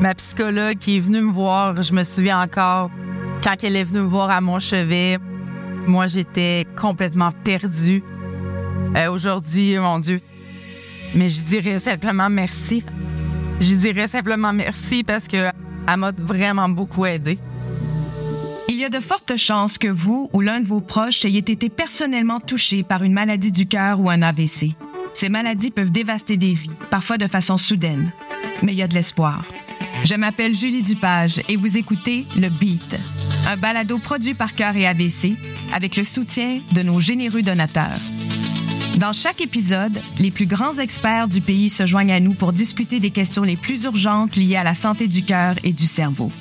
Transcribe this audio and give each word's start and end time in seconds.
Ma 0.00 0.14
psychologue 0.14 0.78
qui 0.78 0.96
est 0.96 1.00
venue 1.00 1.22
me 1.22 1.32
voir, 1.32 1.82
je 1.82 1.92
me 1.92 2.04
souviens 2.04 2.40
encore, 2.40 2.90
quand 3.42 3.56
elle 3.62 3.74
est 3.74 3.84
venue 3.84 4.00
me 4.00 4.06
voir 4.06 4.30
à 4.30 4.40
mon 4.40 4.60
chevet, 4.60 5.18
moi, 5.88 6.06
j'étais 6.06 6.66
complètement 6.76 7.32
perdue. 7.32 8.04
Euh, 8.96 9.10
Aujourd'hui, 9.10 9.76
mon 9.78 9.98
Dieu. 9.98 10.20
Mais 11.14 11.28
je 11.28 11.42
dirais 11.42 11.78
simplement 11.78 12.28
merci. 12.28 12.84
Je 13.60 13.74
dirais 13.74 14.06
simplement 14.06 14.52
merci 14.52 15.02
parce 15.02 15.26
que 15.26 15.36
elle 15.88 15.96
m'a 15.96 16.12
vraiment 16.12 16.68
beaucoup 16.68 17.06
aidée. 17.06 17.38
Il 18.68 18.76
y 18.76 18.84
a 18.84 18.90
de 18.90 19.00
fortes 19.00 19.36
chances 19.36 19.78
que 19.78 19.88
vous 19.88 20.28
ou 20.34 20.42
l'un 20.42 20.60
de 20.60 20.66
vos 20.66 20.82
proches 20.82 21.24
ayez 21.24 21.38
été 21.38 21.70
personnellement 21.70 22.38
touché 22.38 22.82
par 22.82 23.02
une 23.02 23.14
maladie 23.14 23.50
du 23.50 23.66
cœur 23.66 23.98
ou 23.98 24.10
un 24.10 24.20
AVC. 24.20 24.74
Ces 25.14 25.30
maladies 25.30 25.70
peuvent 25.70 25.90
dévaster 25.90 26.36
des 26.36 26.52
vies, 26.52 26.70
parfois 26.90 27.16
de 27.16 27.26
façon 27.26 27.56
soudaine. 27.56 28.12
Mais 28.62 28.72
il 28.74 28.78
y 28.78 28.82
a 28.82 28.86
de 28.86 28.94
l'espoir. 28.94 29.42
Je 30.04 30.14
m'appelle 30.14 30.54
Julie 30.54 30.82
Dupage 30.82 31.40
et 31.48 31.56
vous 31.56 31.76
écoutez 31.76 32.26
Le 32.36 32.48
Beat, 32.48 32.96
un 33.46 33.56
balado 33.56 33.98
produit 33.98 34.34
par 34.34 34.54
Cœur 34.54 34.76
et 34.76 34.86
AVC 34.86 35.34
avec 35.72 35.96
le 35.96 36.04
soutien 36.04 36.60
de 36.72 36.82
nos 36.82 37.00
généreux 37.00 37.42
donateurs. 37.42 38.00
Dans 38.96 39.12
chaque 39.12 39.40
épisode, 39.40 40.00
les 40.18 40.30
plus 40.30 40.46
grands 40.46 40.78
experts 40.78 41.28
du 41.28 41.40
pays 41.40 41.68
se 41.68 41.86
joignent 41.86 42.12
à 42.12 42.20
nous 42.20 42.32
pour 42.32 42.52
discuter 42.52 43.00
des 43.00 43.10
questions 43.10 43.42
les 43.42 43.56
plus 43.56 43.84
urgentes 43.84 44.36
liées 44.36 44.56
à 44.56 44.64
la 44.64 44.74
santé 44.74 45.08
du 45.08 45.22
cœur 45.22 45.56
et 45.62 45.72
du 45.72 45.86
cerveau. 45.86 46.32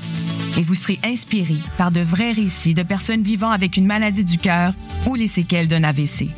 Et 0.57 0.61
vous 0.61 0.75
serez 0.75 0.99
inspiré 1.03 1.55
par 1.77 1.91
de 1.91 2.01
vrais 2.01 2.31
récits 2.31 2.73
de 2.73 2.83
personnes 2.83 3.21
vivant 3.21 3.51
avec 3.51 3.77
une 3.77 3.85
maladie 3.85 4.25
du 4.25 4.37
cœur 4.37 4.73
ou 5.05 5.15
les 5.15 5.27
séquelles 5.27 5.67
d'un 5.67 5.83
AVC. 5.83 6.29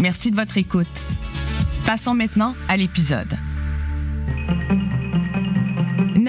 Merci 0.00 0.30
de 0.30 0.36
votre 0.36 0.56
écoute. 0.56 0.86
Passons 1.84 2.14
maintenant 2.14 2.54
à 2.68 2.76
l'épisode. 2.76 3.36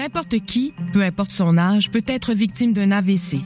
N'importe 0.04 0.40
qui, 0.40 0.74
peu 0.92 1.02
importe 1.02 1.30
son 1.30 1.56
âge, 1.56 1.90
peut 1.90 2.04
être 2.06 2.34
victime 2.34 2.74
d'un 2.74 2.90
AVC, 2.90 3.38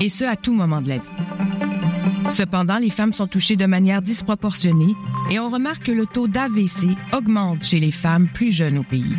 et 0.00 0.08
ce 0.08 0.24
à 0.24 0.34
tout 0.34 0.54
moment 0.54 0.80
de 0.80 0.88
la 0.88 0.94
vie. 0.94 2.30
Cependant, 2.30 2.78
les 2.78 2.88
femmes 2.88 3.12
sont 3.12 3.26
touchées 3.26 3.56
de 3.56 3.66
manière 3.66 4.00
disproportionnée 4.00 4.94
et 5.30 5.38
on 5.38 5.50
remarque 5.50 5.82
que 5.82 5.92
le 5.92 6.06
taux 6.06 6.26
d'AVC 6.26 6.96
augmente 7.12 7.62
chez 7.64 7.80
les 7.80 7.90
femmes 7.90 8.28
plus 8.32 8.50
jeunes 8.50 8.78
au 8.78 8.82
pays. 8.82 9.14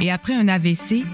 Et 0.00 0.10
après 0.10 0.34
un 0.34 0.48
AVC, 0.48 1.04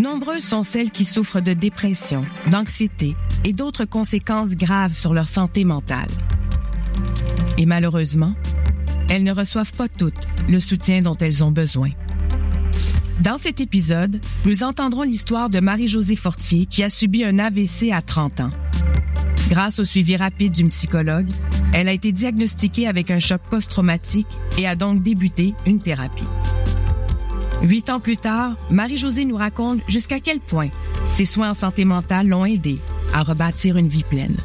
nombreuses 0.00 0.44
sont 0.44 0.62
celles 0.62 0.92
qui 0.92 1.04
souffrent 1.04 1.40
de 1.40 1.52
dépression, 1.52 2.24
d'anxiété 2.52 3.16
et 3.42 3.52
d'autres 3.52 3.84
conséquences 3.84 4.50
graves 4.50 4.94
sur 4.94 5.12
leur 5.12 5.26
santé 5.26 5.64
mentale. 5.64 6.06
Et 7.58 7.66
malheureusement, 7.66 8.34
elles 9.10 9.24
ne 9.24 9.32
reçoivent 9.32 9.74
pas 9.74 9.88
toutes 9.88 10.28
le 10.48 10.60
soutien 10.60 11.00
dont 11.00 11.16
elles 11.16 11.42
ont 11.42 11.50
besoin. 11.50 11.90
Dans 13.20 13.38
cet 13.38 13.60
épisode, 13.60 14.20
nous 14.44 14.64
entendrons 14.64 15.02
l'histoire 15.02 15.48
de 15.48 15.60
Marie-Josée 15.60 16.16
Fortier 16.16 16.66
qui 16.66 16.82
a 16.82 16.88
subi 16.88 17.24
un 17.24 17.38
AVC 17.38 17.90
à 17.92 18.02
30 18.02 18.40
ans. 18.40 18.50
Grâce 19.48 19.78
au 19.78 19.84
suivi 19.84 20.16
rapide 20.16 20.52
d'une 20.52 20.68
psychologue, 20.68 21.28
elle 21.72 21.88
a 21.88 21.92
été 21.92 22.10
diagnostiquée 22.10 22.88
avec 22.88 23.10
un 23.10 23.20
choc 23.20 23.40
post-traumatique 23.48 24.26
et 24.58 24.66
a 24.66 24.74
donc 24.74 25.02
débuté 25.02 25.54
une 25.64 25.78
thérapie. 25.78 26.26
Huit 27.62 27.88
ans 27.88 28.00
plus 28.00 28.16
tard, 28.16 28.56
Marie-Josée 28.70 29.24
nous 29.24 29.36
raconte 29.36 29.80
jusqu'à 29.88 30.20
quel 30.20 30.40
point 30.40 30.70
ses 31.10 31.24
soins 31.24 31.50
en 31.50 31.54
santé 31.54 31.84
mentale 31.84 32.28
l'ont 32.28 32.44
aidée 32.44 32.80
à 33.12 33.22
rebâtir 33.22 33.76
une 33.76 33.88
vie 33.88 34.02
pleine. 34.02 34.36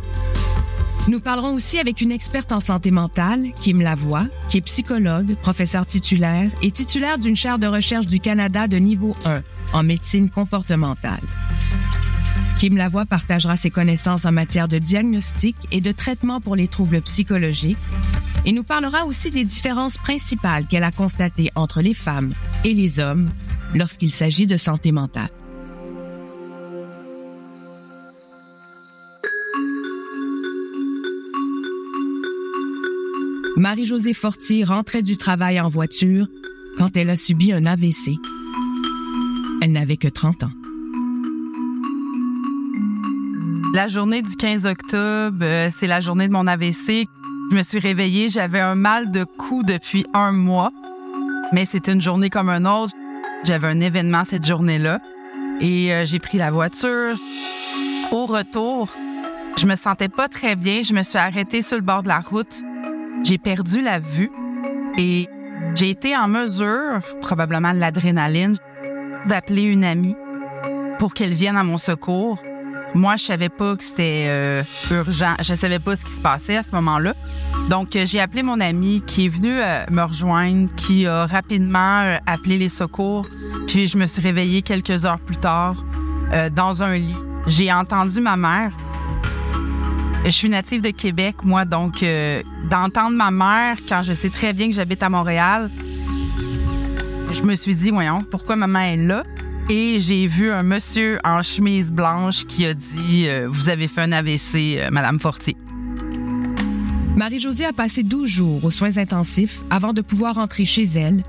Nous 1.08 1.19
parlerons 1.19 1.53
aussi 1.53 1.80
avec 1.80 2.02
une 2.02 2.11
experte 2.11 2.52
en 2.52 2.59
santé 2.59 2.92
mentale, 2.92 3.52
Kim 3.59 3.81
Lavoie, 3.81 4.25
qui 4.47 4.58
est 4.58 4.61
psychologue, 4.61 5.36
professeur 5.36 5.86
titulaire 5.86 6.52
et 6.61 6.72
titulaire 6.72 7.17
d'une 7.17 7.36
chaire 7.36 7.58
de 7.58 7.67
recherche 7.67 8.05
du 8.05 8.19
Canada 8.19 8.67
de 8.67 8.78
niveau 8.78 9.16
1 9.25 9.42
en 9.73 9.83
médecine 9.83 10.30
comportementale. 10.30 11.22
Kim 12.58 12.75
Lavoie 12.75 13.05
partagera 13.05 13.55
ses 13.55 13.70
connaissances 13.70 14.25
en 14.25 14.31
matière 14.31 14.67
de 14.67 14.77
diagnostic 14.77 15.55
et 15.71 15.82
de 15.82 15.92
traitement 15.92 16.42
pour 16.42 16.55
les 16.55 16.67
troubles 16.67 17.02
psychologiques 17.02 17.77
et 18.45 18.52
nous 18.52 18.64
parlera 18.64 19.05
aussi 19.05 19.31
des 19.31 19.45
différences 19.45 19.98
principales 19.98 20.67
qu'elle 20.67 20.83
a 20.83 20.92
constatées 20.92 21.52
entre 21.55 21.81
les 21.81 21.93
femmes 21.93 22.33
et 22.64 22.73
les 22.73 22.99
hommes 22.99 23.30
lorsqu'il 23.73 24.11
s'agit 24.11 24.48
de 24.48 24.58
santé 24.58 24.92
mentale. 24.92 25.30
Marie-Josée 33.59 34.14
Fortier 34.14 34.64
rentrait 34.64 35.03
du 35.03 35.17
travail 35.17 35.59
en 35.59 35.67
voiture 35.67 36.27
quand 36.77 36.95
elle 36.95 37.09
a 37.09 37.17
subi 37.17 37.52
un 37.52 37.65
AVC. 37.65 38.15
Elle 39.61 39.73
n'avait 39.73 39.97
que 39.97 40.08
30 40.08 40.43
ans. 40.43 40.52
La 43.73 43.89
journée 43.89 44.21
du 44.21 44.33
15 44.37 44.65
octobre, 44.65 45.39
euh, 45.42 45.69
c'est 45.77 45.87
la 45.87 45.99
journée 45.99 46.30
de 46.30 46.31
mon 46.31 46.48
AVC. 46.48 47.05
Je 47.52 47.55
me 47.55 47.61
suis 47.61 47.80
réveillée, 47.80 48.30
j'avais 48.30 48.61
un 48.61 48.75
mal 48.75 49.11
de 49.11 49.25
cou 49.25 49.61
depuis 49.64 50.05
un 50.14 50.31
mois, 50.31 50.71
mais 51.52 51.65
c'était 51.65 51.92
une 51.92 52.02
journée 52.02 52.30
comme 52.30 52.48
un 52.48 52.64
autre. 52.64 52.93
J'avais 53.43 53.67
un 53.67 53.81
événement 53.81 54.23
cette 54.23 54.45
journée-là 54.45 55.02
et 55.59 55.93
euh, 55.93 56.05
j'ai 56.05 56.19
pris 56.19 56.37
la 56.37 56.49
voiture. 56.49 57.17
Au 58.11 58.25
retour, 58.25 58.87
je 59.58 59.65
me 59.65 59.75
sentais 59.75 60.08
pas 60.08 60.30
très 60.30 60.55
bien. 60.55 60.81
Je 60.81 60.93
me 60.93 61.03
suis 61.03 61.17
arrêtée 61.17 61.61
sur 61.61 61.75
le 61.75 61.83
bord 61.83 62.03
de 62.03 62.08
la 62.08 62.21
route. 62.21 62.64
J'ai 63.23 63.37
perdu 63.37 63.81
la 63.81 63.99
vue 63.99 64.31
et 64.97 65.27
j'ai 65.75 65.89
été 65.89 66.15
en 66.15 66.27
mesure, 66.27 66.99
probablement 67.21 67.73
de 67.73 67.80
l'adrénaline, 67.80 68.55
d'appeler 69.27 69.63
une 69.63 69.83
amie 69.83 70.15
pour 70.97 71.13
qu'elle 71.13 71.33
vienne 71.33 71.57
à 71.57 71.63
mon 71.63 71.77
secours. 71.77 72.39
Moi, 72.95 73.17
je 73.17 73.25
savais 73.25 73.49
pas 73.49 73.75
que 73.75 73.83
c'était 73.83 74.25
euh, 74.27 74.63
urgent. 74.89 75.35
Je 75.41 75.53
savais 75.53 75.80
pas 75.80 75.95
ce 75.95 76.05
qui 76.05 76.11
se 76.11 76.21
passait 76.21 76.57
à 76.57 76.63
ce 76.63 76.71
moment-là. 76.73 77.13
Donc, 77.69 77.95
euh, 77.95 78.05
j'ai 78.05 78.19
appelé 78.19 78.41
mon 78.41 78.59
ami 78.59 79.03
qui 79.05 79.25
est 79.25 79.30
venu 79.30 79.59
euh, 79.61 79.86
me 79.91 80.01
rejoindre, 80.01 80.73
qui 80.75 81.05
a 81.05 81.27
rapidement 81.27 82.17
appelé 82.25 82.57
les 82.57 82.69
secours. 82.69 83.27
Puis, 83.67 83.87
je 83.87 83.97
me 83.97 84.07
suis 84.07 84.21
réveillée 84.21 84.63
quelques 84.63 85.05
heures 85.05 85.19
plus 85.19 85.37
tard 85.37 85.75
dans 86.55 86.83
un 86.83 86.95
lit. 86.95 87.15
J'ai 87.47 87.73
entendu 87.73 88.21
ma 88.21 88.37
mère. 88.37 88.71
Je 90.25 90.31
suis 90.31 90.49
native 90.49 90.81
de 90.81 90.91
Québec, 90.91 91.37
moi, 91.43 91.65
donc 91.65 92.05
d'entendre 92.69 93.15
ma 93.15 93.31
mère 93.31 93.77
quand 93.87 94.03
je 94.03 94.13
sais 94.13 94.30
très 94.30 94.53
bien 94.53 94.67
que 94.67 94.73
j'habite 94.73 95.02
à 95.02 95.09
Montréal, 95.09 95.69
je 97.31 97.43
me 97.43 97.55
suis 97.55 97.75
dit, 97.75 97.91
voyons, 97.91 98.23
pourquoi 98.23 98.55
maman 98.55 98.80
est 98.80 98.97
là? 98.97 99.23
Et 99.69 99.99
j'ai 99.99 100.25
vu 100.25 100.49
un 100.52 100.63
monsieur 100.63 101.19
en 101.23 101.43
chemise 101.43 101.91
blanche 101.91 102.45
qui 102.45 102.65
a 102.65 102.73
dit 102.73 103.27
euh, 103.27 103.47
Vous 103.47 103.69
avez 103.69 103.87
fait 103.87 104.02
un 104.02 104.11
AVC, 104.11 104.55
euh, 104.55 104.89
Madame 104.91 105.19
Fortier. 105.19 105.55
Marie-Josée 107.15 107.65
a 107.65 107.73
passé 107.73 108.01
12 108.01 108.27
jours 108.27 108.65
aux 108.65 108.71
soins 108.71 108.97
intensifs 108.97 109.61
avant 109.69 109.93
de 109.93 110.01
pouvoir 110.01 110.36
rentrer 110.36 110.65
chez 110.65 110.86
elle, 110.86 111.23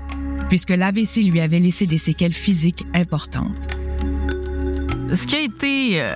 puisque 0.49 0.71
l'AVC 0.71 1.17
lui 1.17 1.39
avait 1.39 1.59
laissé 1.59 1.85
des 1.85 1.99
séquelles 1.99 2.33
physiques 2.33 2.83
importantes. 2.95 3.55
Ce 5.13 5.27
qui 5.27 5.35
a 5.35 5.41
été 5.41 6.01
euh, 6.01 6.15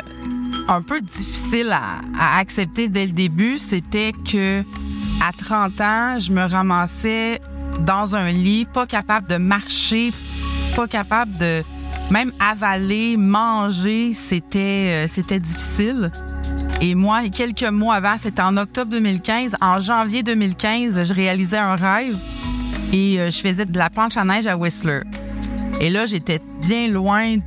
un 0.67 0.81
peu 0.81 1.01
difficile 1.01 1.71
à, 1.71 2.37
accepter 2.37 2.87
dès 2.87 3.05
le 3.05 3.11
début, 3.11 3.57
c'était 3.57 4.13
que 4.13 4.63
à 5.21 5.31
30 5.31 5.81
ans, 5.81 6.19
je 6.19 6.31
me 6.31 6.43
ramassais 6.47 7.41
dans 7.79 8.15
un 8.15 8.31
lit, 8.31 8.65
pas 8.65 8.85
capable 8.85 9.27
de 9.27 9.37
marcher, 9.37 10.11
pas 10.75 10.87
capable 10.87 11.37
de 11.37 11.61
même 12.11 12.31
avaler, 12.39 13.17
manger, 13.17 14.13
c'était, 14.13 15.05
euh, 15.05 15.07
c'était 15.07 15.39
difficile. 15.39 16.11
Et 16.81 16.93
moi, 16.93 17.29
quelques 17.29 17.63
mois 17.63 17.95
avant, 17.95 18.17
c'était 18.17 18.41
en 18.41 18.57
octobre 18.57 18.91
2015, 18.91 19.55
en 19.61 19.79
janvier 19.79 20.23
2015, 20.23 21.05
je 21.05 21.13
réalisais 21.13 21.57
un 21.57 21.75
rêve 21.75 22.17
et 22.91 23.19
euh, 23.19 23.31
je 23.31 23.39
faisais 23.39 23.65
de 23.65 23.77
la 23.77 23.89
planche 23.89 24.17
à 24.17 24.23
neige 24.23 24.45
à 24.45 24.57
Whistler. 24.57 25.01
Et 25.81 25.89
là, 25.89 26.05
j'étais 26.05 26.41
bien 26.61 26.87
loin 26.87 27.37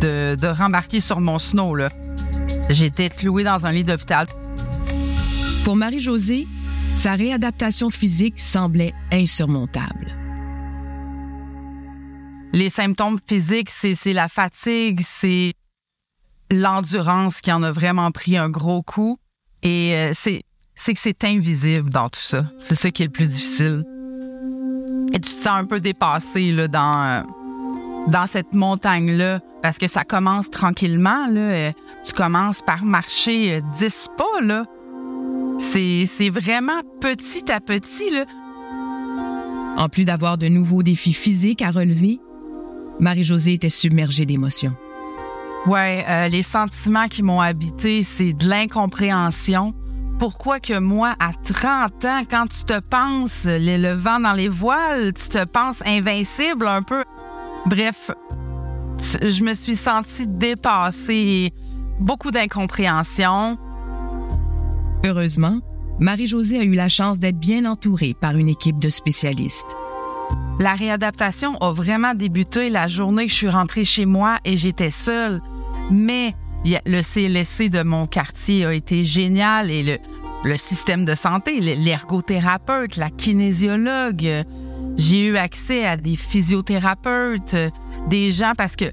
de, 0.00 0.34
de 0.36 0.46
rembarquer 0.46 1.00
sur 1.00 1.20
mon 1.20 1.38
snow. 1.38 1.74
Là. 1.74 1.88
J'étais 2.70 3.10
clouée 3.10 3.42
dans 3.42 3.66
un 3.66 3.72
lit 3.72 3.82
d'hôpital. 3.82 4.28
Pour 5.64 5.74
Marie-Josée, 5.74 6.46
sa 6.94 7.14
réadaptation 7.14 7.90
physique 7.90 8.38
semblait 8.38 8.94
insurmontable. 9.10 10.16
Les 12.52 12.68
symptômes 12.68 13.18
physiques, 13.26 13.70
c'est 13.70 14.12
la 14.12 14.28
fatigue, 14.28 15.00
c'est 15.04 15.54
l'endurance 16.50 17.40
qui 17.40 17.52
en 17.52 17.62
a 17.64 17.72
vraiment 17.72 18.12
pris 18.12 18.36
un 18.36 18.48
gros 18.48 18.82
coup. 18.82 19.18
Et 19.62 19.94
euh, 19.94 20.12
c'est 20.14 20.44
que 20.94 21.00
c'est 21.00 21.24
invisible 21.24 21.90
dans 21.90 22.08
tout 22.08 22.20
ça. 22.20 22.44
C'est 22.58 22.76
ça 22.76 22.90
qui 22.92 23.02
est 23.02 23.06
le 23.06 23.12
plus 23.12 23.28
difficile. 23.28 23.84
Et 25.12 25.18
tu 25.18 25.32
te 25.32 25.42
sens 25.42 25.48
un 25.48 25.64
peu 25.64 25.80
dépassé 25.80 26.52
là, 26.52 26.68
dans, 26.68 27.04
euh, 27.04 27.22
dans 28.08 28.26
cette 28.28 28.52
montagne-là 28.52 29.40
parce 29.62 29.78
que 29.78 29.88
ça 29.88 30.04
commence 30.04 30.50
tranquillement. 30.50 31.26
Là. 31.26 31.40
Euh, 31.40 31.72
tu 32.04 32.12
commences 32.12 32.62
par 32.62 32.84
marcher 32.84 33.62
10 33.78 34.08
pas. 34.16 34.40
Là. 34.40 34.64
C'est 35.58 36.30
vraiment 36.30 36.80
petit 37.00 37.50
à 37.50 37.60
petit. 37.60 38.10
Là. 38.10 38.24
En 39.76 39.88
plus 39.88 40.04
d'avoir 40.04 40.38
de 40.38 40.48
nouveaux 40.48 40.82
défis 40.82 41.12
physiques 41.12 41.62
à 41.62 41.70
relever, 41.70 42.20
Marie-Josée 42.98 43.54
était 43.54 43.70
submergée 43.70 44.26
d'émotions. 44.26 44.74
Ouais, 45.66 46.04
euh, 46.08 46.28
les 46.28 46.42
sentiments 46.42 47.08
qui 47.08 47.22
m'ont 47.22 47.40
habité, 47.40 48.02
c'est 48.02 48.32
de 48.32 48.48
l'incompréhension. 48.48 49.74
Pourquoi 50.18 50.60
que 50.60 50.78
moi, 50.78 51.14
à 51.18 51.32
30 51.32 52.04
ans, 52.04 52.22
quand 52.30 52.46
tu 52.46 52.64
te 52.64 52.78
penses 52.80 53.44
le 53.44 53.94
vent 53.94 54.20
dans 54.20 54.32
les 54.32 54.48
voiles, 54.48 55.12
tu 55.12 55.28
te 55.28 55.44
penses 55.44 55.82
invincible 55.86 56.66
un 56.66 56.82
peu? 56.82 57.04
Bref, 57.66 58.10
je 59.00 59.42
me 59.42 59.54
suis 59.54 59.76
sentie 59.76 60.26
dépassée, 60.26 61.52
beaucoup 61.98 62.30
d'incompréhension. 62.30 63.58
Heureusement, 65.04 65.60
Marie-Josée 65.98 66.58
a 66.58 66.64
eu 66.64 66.74
la 66.74 66.88
chance 66.88 67.18
d'être 67.18 67.38
bien 67.38 67.64
entourée 67.64 68.14
par 68.18 68.36
une 68.36 68.48
équipe 68.48 68.78
de 68.78 68.88
spécialistes. 68.88 69.76
La 70.58 70.74
réadaptation 70.74 71.56
a 71.56 71.72
vraiment 71.72 72.14
débuté 72.14 72.70
la 72.70 72.86
journée 72.86 73.26
que 73.26 73.32
je 73.32 73.36
suis 73.36 73.48
rentrée 73.48 73.84
chez 73.84 74.06
moi 74.06 74.38
et 74.44 74.56
j'étais 74.56 74.90
seule. 74.90 75.40
Mais 75.90 76.34
le 76.64 77.02
CLSC 77.02 77.70
de 77.70 77.82
mon 77.82 78.06
quartier 78.06 78.66
a 78.66 78.74
été 78.74 79.04
génial 79.04 79.70
et 79.70 79.82
le, 79.82 79.98
le 80.44 80.56
système 80.56 81.04
de 81.04 81.14
santé, 81.14 81.60
l'ergothérapeute, 81.60 82.96
la 82.96 83.10
kinésiologue. 83.10 84.44
J'ai 84.96 85.26
eu 85.26 85.36
accès 85.36 85.86
à 85.86 85.96
des 85.96 86.16
physiothérapeutes, 86.16 87.56
des 88.10 88.30
gens 88.30 88.52
parce 88.56 88.76
que 88.76 88.92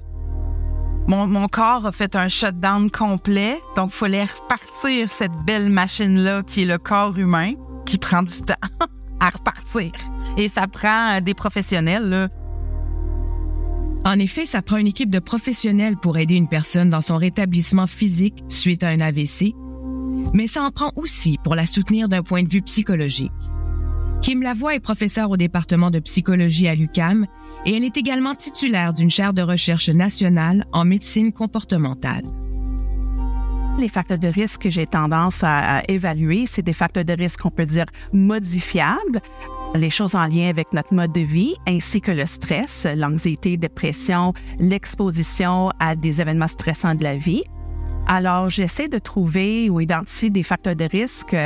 mon, 1.08 1.48
corps 1.48 1.86
a 1.86 1.92
fait 1.92 2.14
un 2.16 2.28
shutdown 2.28 2.90
complet, 2.90 3.60
donc 3.76 3.90
il 3.92 3.96
fallait 3.96 4.24
repartir 4.24 5.10
cette 5.10 5.32
belle 5.46 5.70
machine-là 5.70 6.42
qui 6.44 6.62
est 6.62 6.66
le 6.66 6.78
corps 6.78 7.18
humain, 7.18 7.54
qui 7.84 7.98
prend 7.98 8.22
du 8.22 8.40
temps 8.42 8.54
à 9.20 9.30
repartir. 9.30 9.90
Et 10.36 10.48
ça 10.48 10.66
prend 10.68 11.16
euh, 11.16 11.20
des 11.20 11.34
professionnels. 11.34 12.28
En 14.04 14.18
effet, 14.18 14.46
ça 14.46 14.62
prend 14.62 14.76
une 14.76 14.86
équipe 14.86 15.10
de 15.10 15.18
professionnels 15.18 15.96
pour 15.96 16.18
aider 16.18 16.34
une 16.34 16.48
personne 16.48 16.88
dans 16.88 17.00
son 17.00 17.16
rétablissement 17.16 17.86
physique 17.86 18.44
suite 18.48 18.84
à 18.84 18.88
un 18.88 19.00
AVC, 19.00 19.54
mais 20.34 20.46
ça 20.46 20.62
en 20.62 20.70
prend 20.70 20.92
aussi 20.94 21.38
pour 21.42 21.54
la 21.54 21.66
soutenir 21.66 22.08
d'un 22.08 22.22
point 22.22 22.42
de 22.42 22.48
vue 22.48 22.62
psychologique. 22.62 23.32
Kim 24.20 24.42
Lavoie 24.42 24.74
est 24.74 24.80
professeure 24.80 25.30
au 25.30 25.36
département 25.36 25.90
de 25.90 26.00
psychologie 26.00 26.68
à 26.68 26.74
l'UCAM 26.74 27.26
et 27.66 27.76
elle 27.76 27.84
est 27.84 27.96
également 27.96 28.34
titulaire 28.34 28.92
d'une 28.92 29.10
chaire 29.10 29.32
de 29.32 29.42
recherche 29.42 29.88
nationale 29.88 30.66
en 30.72 30.84
médecine 30.84 31.32
comportementale. 31.32 32.24
Les 33.78 33.88
facteurs 33.88 34.18
de 34.18 34.28
risque 34.28 34.62
que 34.62 34.70
j'ai 34.70 34.86
tendance 34.86 35.42
à, 35.44 35.82
évaluer, 35.88 36.46
c'est 36.46 36.62
des 36.62 36.72
facteurs 36.72 37.04
de 37.04 37.12
risque 37.12 37.40
qu'on 37.40 37.50
peut 37.50 37.66
dire 37.66 37.86
modifiables, 38.12 39.20
les 39.74 39.90
choses 39.90 40.14
en 40.14 40.26
lien 40.26 40.48
avec 40.48 40.72
notre 40.72 40.92
mode 40.94 41.12
de 41.12 41.20
vie, 41.20 41.54
ainsi 41.66 42.00
que 42.00 42.10
le 42.10 42.26
stress, 42.26 42.86
l'anxiété, 42.96 43.56
dépression, 43.56 44.32
l'exposition 44.58 45.70
à 45.78 45.94
des 45.94 46.20
événements 46.20 46.48
stressants 46.48 46.94
de 46.94 47.04
la 47.04 47.16
vie. 47.16 47.44
Alors, 48.08 48.50
j'essaie 48.50 48.88
de 48.88 48.98
trouver 48.98 49.70
ou 49.70 49.80
identifier 49.80 50.30
des 50.30 50.42
facteurs 50.42 50.74
de 50.74 50.88
risque 50.90 51.36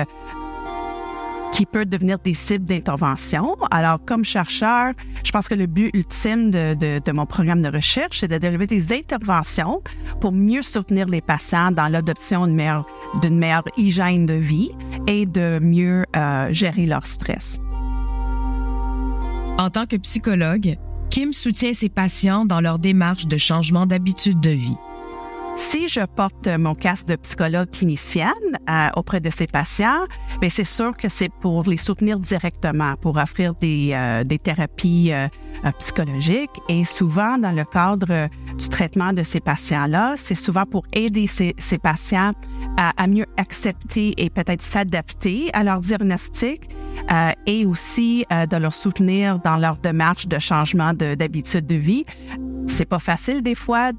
qui 1.52 1.66
peuvent 1.66 1.86
devenir 1.86 2.18
des 2.18 2.34
cibles 2.34 2.64
d'intervention. 2.64 3.56
Alors, 3.70 4.04
comme 4.04 4.24
chercheur, 4.24 4.92
je 5.22 5.30
pense 5.30 5.48
que 5.48 5.54
le 5.54 5.66
but 5.66 5.90
ultime 5.94 6.50
de, 6.50 7.12
mon 7.12 7.26
programme 7.26 7.62
de 7.62 7.68
recherche, 7.68 8.20
c'est 8.20 8.28
de 8.28 8.38
développer 8.38 8.66
des 8.66 8.92
interventions 8.92 9.82
pour 10.20 10.32
mieux 10.32 10.62
soutenir 10.62 11.06
les 11.06 11.20
patients 11.20 11.70
dans 11.70 11.88
l'adoption 11.88 12.46
d'une 12.46 12.56
meilleure, 12.56 12.86
meilleure, 13.30 13.64
hygiène 13.76 14.26
de 14.26 14.34
vie 14.34 14.70
et 15.06 15.26
de 15.26 15.58
mieux 15.60 16.06
euh, 16.16 16.48
gérer 16.50 16.86
leur 16.86 17.06
stress. 17.06 17.58
En 19.58 19.68
tant 19.68 19.86
que 19.86 19.96
psychologue, 19.96 20.76
Kim 21.10 21.34
soutient 21.34 21.74
ses 21.74 21.90
patients 21.90 22.46
dans 22.46 22.60
leur 22.60 22.78
démarche 22.78 23.26
de 23.26 23.36
changement 23.36 23.84
d'habitude 23.84 24.40
de 24.40 24.50
vie. 24.50 24.78
Si 25.54 25.86
je 25.88 26.00
porte 26.00 26.48
mon 26.48 26.74
casque 26.74 27.08
de 27.08 27.16
psychologue 27.16 27.70
clinicienne 27.70 28.32
euh, 28.70 28.88
auprès 28.96 29.20
de 29.20 29.28
ces 29.28 29.46
patients, 29.46 30.06
bien, 30.40 30.48
c'est 30.48 30.64
sûr 30.64 30.96
que 30.96 31.08
c'est 31.10 31.28
pour 31.28 31.64
les 31.64 31.76
soutenir 31.76 32.18
directement, 32.18 32.96
pour 32.96 33.18
offrir 33.18 33.54
des, 33.56 33.92
euh, 33.92 34.24
thérapies 34.42 35.12
euh, 35.12 35.28
psychologiques. 35.78 36.50
Et 36.70 36.84
souvent, 36.86 37.36
dans 37.36 37.52
le 37.52 37.64
cadre 37.64 38.28
du 38.58 38.68
traitement 38.70 39.12
de 39.12 39.22
ces 39.22 39.40
patients-là, 39.40 40.14
c'est 40.16 40.34
souvent 40.34 40.64
pour 40.64 40.84
aider 40.94 41.26
ces, 41.26 41.54
patients 41.78 42.32
à, 42.78 42.92
à, 42.96 43.06
mieux 43.06 43.26
accepter 43.36 44.14
et 44.16 44.30
peut-être 44.30 44.62
s'adapter 44.62 45.50
à 45.52 45.64
leur 45.64 45.80
diagnostic 45.80 46.70
et 47.46 47.66
aussi 47.66 48.24
de 48.30 48.56
leur 48.56 48.74
soutenir 48.74 49.38
dans 49.38 49.56
leur 49.56 49.76
démarche 49.76 50.28
de 50.28 50.38
changement 50.38 50.92
d'habitude 50.92 51.66
de, 51.66 51.74
de 51.74 51.80
vie. 51.80 52.04
C'est 52.66 52.84
pas 52.84 52.98
facile 52.98 53.42
des 53.42 53.54
fois 53.54 53.92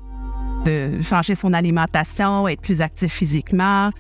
de 0.65 1.01
changer 1.01 1.35
son 1.35 1.53
alimentation, 1.53 2.47
être 2.47 2.61
plus 2.61 2.81
actif 2.81 3.11
physiquement, 3.11 3.91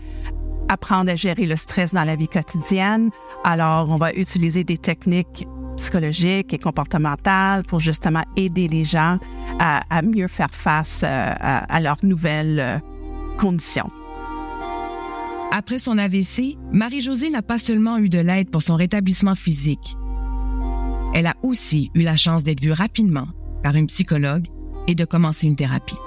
apprendre 0.69 1.11
à 1.11 1.15
gérer 1.15 1.45
le 1.45 1.55
stress 1.55 1.93
dans 1.93 2.03
la 2.03 2.15
vie 2.15 2.27
quotidienne. 2.27 3.09
Alors, 3.43 3.89
on 3.89 3.97
va 3.97 4.13
utiliser 4.13 4.63
des 4.63 4.77
techniques 4.77 5.47
psychologiques 5.77 6.53
et 6.53 6.59
comportementales 6.59 7.63
pour 7.63 7.79
justement 7.79 8.23
aider 8.37 8.67
les 8.67 8.85
gens 8.85 9.17
à, 9.59 10.01
mieux 10.01 10.27
faire 10.27 10.53
face 10.53 11.01
euh, 11.03 11.07
à, 11.39 11.79
leurs 11.79 12.03
nouvelles 12.03 12.59
euh, 12.59 12.79
conditions. 13.37 13.89
Après 15.51 15.77
son 15.77 15.97
AVC, 15.97 16.57
Marie-Josée 16.71 17.29
n'a 17.29 17.41
pas 17.41 17.57
seulement 17.57 17.97
eu 17.97 18.09
de 18.09 18.19
l'aide 18.19 18.49
pour 18.49 18.63
son 18.63 18.75
rétablissement 18.75 19.35
physique. 19.35 19.97
Elle 21.13 21.27
a 21.27 21.35
aussi 21.43 21.91
eu 21.93 22.01
la 22.01 22.15
chance 22.15 22.43
d'être 22.43 22.61
vue 22.61 22.71
rapidement 22.71 23.27
par 23.61 23.75
une 23.75 23.85
psychologue 23.87 24.47
et 24.87 24.95
de 24.95 25.05
commencer 25.05 25.45
une 25.45 25.55
thérapie. 25.55 25.97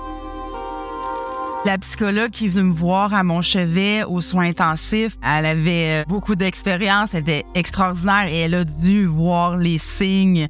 La 1.66 1.78
psychologue 1.78 2.30
qui 2.30 2.44
est 2.44 2.48
venue 2.48 2.68
me 2.68 2.72
voir 2.72 3.12
à 3.12 3.24
mon 3.24 3.42
chevet 3.42 4.04
aux 4.04 4.20
soins 4.20 4.46
intensifs, 4.46 5.18
elle 5.20 5.46
avait 5.46 6.04
beaucoup 6.04 6.36
d'expérience, 6.36 7.12
elle 7.12 7.22
était 7.22 7.44
extraordinaire 7.56 8.28
et 8.28 8.42
elle 8.42 8.54
a 8.54 8.62
dû 8.62 9.06
voir 9.06 9.56
les 9.56 9.76
signes. 9.76 10.46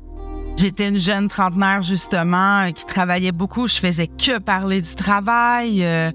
J'étais 0.59 0.91
une 0.91 0.99
jeune 0.99 1.29
trentenaire 1.29 1.81
justement 1.81 2.71
qui 2.71 2.85
travaillait 2.85 3.33
beaucoup, 3.33 3.67
je 3.67 3.77
faisais 3.77 4.09
que 4.09 4.39
parler 4.39 4.83
du 4.83 4.95
travail. 4.95 5.83
Euh, 5.87 6.11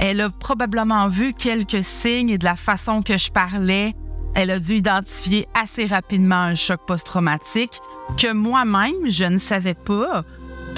elle 0.00 0.22
a 0.22 0.30
probablement 0.30 1.10
vu 1.10 1.34
quelques 1.34 1.84
signes 1.84 2.38
de 2.38 2.44
la 2.46 2.56
façon 2.56 3.02
que 3.02 3.18
je 3.18 3.30
parlais, 3.30 3.92
elle 4.34 4.50
a 4.50 4.58
dû 4.58 4.76
identifier 4.76 5.46
assez 5.52 5.84
rapidement 5.84 6.36
un 6.36 6.54
choc 6.54 6.80
post-traumatique 6.86 7.78
que 8.16 8.32
moi-même, 8.32 9.10
je 9.10 9.24
ne 9.24 9.36
savais 9.36 9.74
pas 9.74 10.24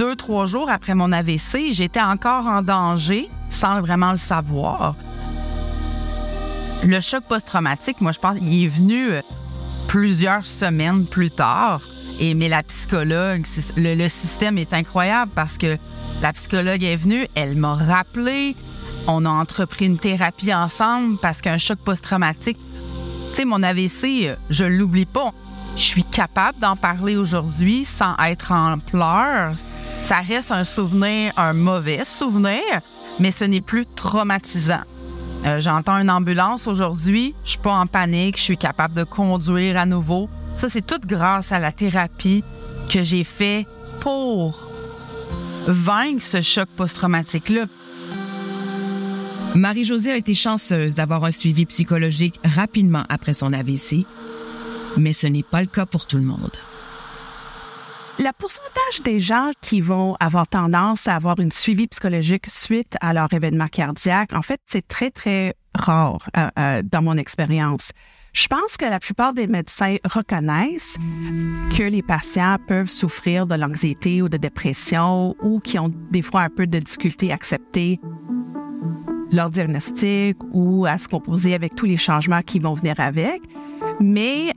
deux, 0.01 0.17
trois 0.17 0.47
jours 0.47 0.71
après 0.71 0.95
mon 0.95 1.13
AVC, 1.13 1.73
j'étais 1.73 2.01
encore 2.01 2.47
en 2.47 2.63
danger 2.63 3.29
sans 3.51 3.83
vraiment 3.83 4.13
le 4.13 4.17
savoir. 4.17 4.95
Le 6.83 7.03
choc 7.03 7.25
post-traumatique, 7.29 8.01
moi, 8.01 8.13
je 8.13 8.19
pense, 8.19 8.39
il 8.41 8.65
est 8.65 8.69
venu 8.69 9.11
euh, 9.11 9.21
plusieurs 9.89 10.47
semaines 10.47 11.05
plus 11.05 11.31
tard. 11.31 11.83
Et, 12.19 12.33
mais 12.33 12.49
la 12.49 12.63
psychologue, 12.63 13.45
le, 13.77 14.09
système 14.09 14.57
est 14.57 14.73
incroyable 14.73 15.33
parce 15.35 15.59
que 15.59 15.77
la 16.23 16.33
psychologue 16.33 16.83
est 16.83 16.97
venue, 16.97 17.27
elle 17.35 17.59
m'a 17.59 17.75
rappelé, 17.75 18.57
on 19.07 19.27
a 19.27 19.29
entrepris 19.29 19.85
une 19.85 19.99
thérapie 19.99 20.55
ensemble 20.55 21.19
parce 21.21 21.43
qu'un 21.43 21.59
choc 21.59 21.79
post-traumatique, 21.79 22.59
tu 23.33 23.37
sais, 23.37 23.45
mon 23.45 23.63
AVC, 23.63 24.29
euh, 24.29 24.37
je 24.49 24.65
l'oublie 24.65 25.05
pas. 25.05 25.35
Je 25.77 25.83
suis 25.83 26.05
capable 26.05 26.59
d'en 26.59 26.77
parler 26.77 27.17
aujourd'hui 27.17 27.85
sans 27.85 28.17
être 28.19 28.53
en 28.53 28.79
pleurs 28.79 29.55
ça 30.03 30.21
reste 30.21 30.51
un 30.51 30.65
souvenir, 30.65 31.33
un 31.37 31.53
mauvais 31.53 32.05
souvenir, 32.05 32.63
mais 33.19 33.31
ce 33.31 33.45
n'est 33.45 33.61
plus 33.61 33.87
traumatisant. 33.87 34.83
Euh, 35.47 35.61
j'entends 35.61 35.99
une 35.99 36.11
ambulance 36.11 36.67
aujourd'hui, 36.67 37.35
je 37.45 37.51
suis 37.51 37.59
pas 37.59 37.75
en 37.75 37.87
panique, 37.87 38.37
je 38.37 38.43
suis 38.43 38.57
capable 38.57 38.95
de 38.95 39.05
conduire 39.05 39.79
à 39.79 39.87
nouveau. 39.87 40.29
Ça, 40.57 40.69
c'est 40.69 40.85
tout 40.85 41.01
grâce 41.07 41.53
à 41.53 41.59
la 41.59 41.73
thérapie 41.73 42.45
que 42.91 43.03
j'ai 43.03 43.25
fait 43.25 43.67
pour 44.01 44.59
vaincre 45.67 46.23
ce 46.23 46.43
choc 46.43 46.69
post-traumatique-là. 46.77 47.67
Marie-Josée 49.55 50.13
a 50.13 50.17
été 50.17 50.35
chanceuse 50.35 50.95
d'avoir 50.95 51.25
un 51.25 51.31
suivi 51.31 51.67
psychologique 51.67 52.39
rapidement 52.45 53.05
après 53.09 53.33
son 53.33 53.53
AVC, 53.53 54.07
mais 54.97 55.13
ce 55.13 55.27
n'est 55.27 55.43
pas 55.43 55.61
le 55.61 55.67
cas 55.67 55.87
pour 55.87 56.07
tout 56.07 56.17
le 56.17 56.25
monde. 56.25 56.57
Le 58.19 58.31
pourcentage 58.39 59.03
des 59.03 59.19
gens 59.19 59.51
qui 59.63 59.81
vont 59.81 60.15
avoir 60.21 60.47
tendance 60.47 61.09
à 61.09 61.15
avoir 61.15 61.41
une 61.41 61.53
suivi 61.53 61.87
psychologique 61.87 62.51
suite 62.51 62.97
à 63.01 63.15
leur 63.15 63.33
événement 63.33 63.69
cardiaque, 63.69 64.35
en 64.35 64.43
fait, 64.43 64.61
c'est 64.67 64.87
très, 64.87 65.11
très 65.11 65.55
rare 65.75 66.29
euh, 66.37 66.49
euh, 66.59 66.83
dans 66.85 67.01
mon 67.01 67.17
expérience. 67.17 67.93
Je 68.33 68.47
pense 68.47 68.77
que 68.77 68.85
la 68.85 69.01
plupart 69.01 69.33
des 69.33 69.47
médecins 69.47 69.97
reconnaissent 70.05 70.99
que 71.77 71.83
les 71.83 72.03
patients 72.03 72.59
peuvent 72.69 72.91
souffrir 72.91 73.47
de 73.47 73.55
l'anxiété 73.55 74.23
ou 74.23 74.29
de 74.29 74.37
dépression 74.37 75.35
ou 75.43 75.59
qui 75.59 75.79
ont 75.79 75.91
des 76.11 76.23
fois 76.23 76.43
un 76.43 76.51
peu 76.51 76.67
de 76.67 76.79
difficulté 76.79 77.33
à 77.33 77.35
accepter 77.35 77.99
leur 79.33 79.51
diagnostic 79.51 80.37
ou 80.53 80.87
à 80.87 80.99
se 80.99 81.09
composer 81.09 81.55
avec 81.55 81.75
tous 81.75 81.87
les 81.87 81.97
changements 81.97 82.43
qui 82.43 82.59
vont 82.59 82.75
venir 82.75 82.95
avec. 82.99 83.41
Mais 83.99 84.53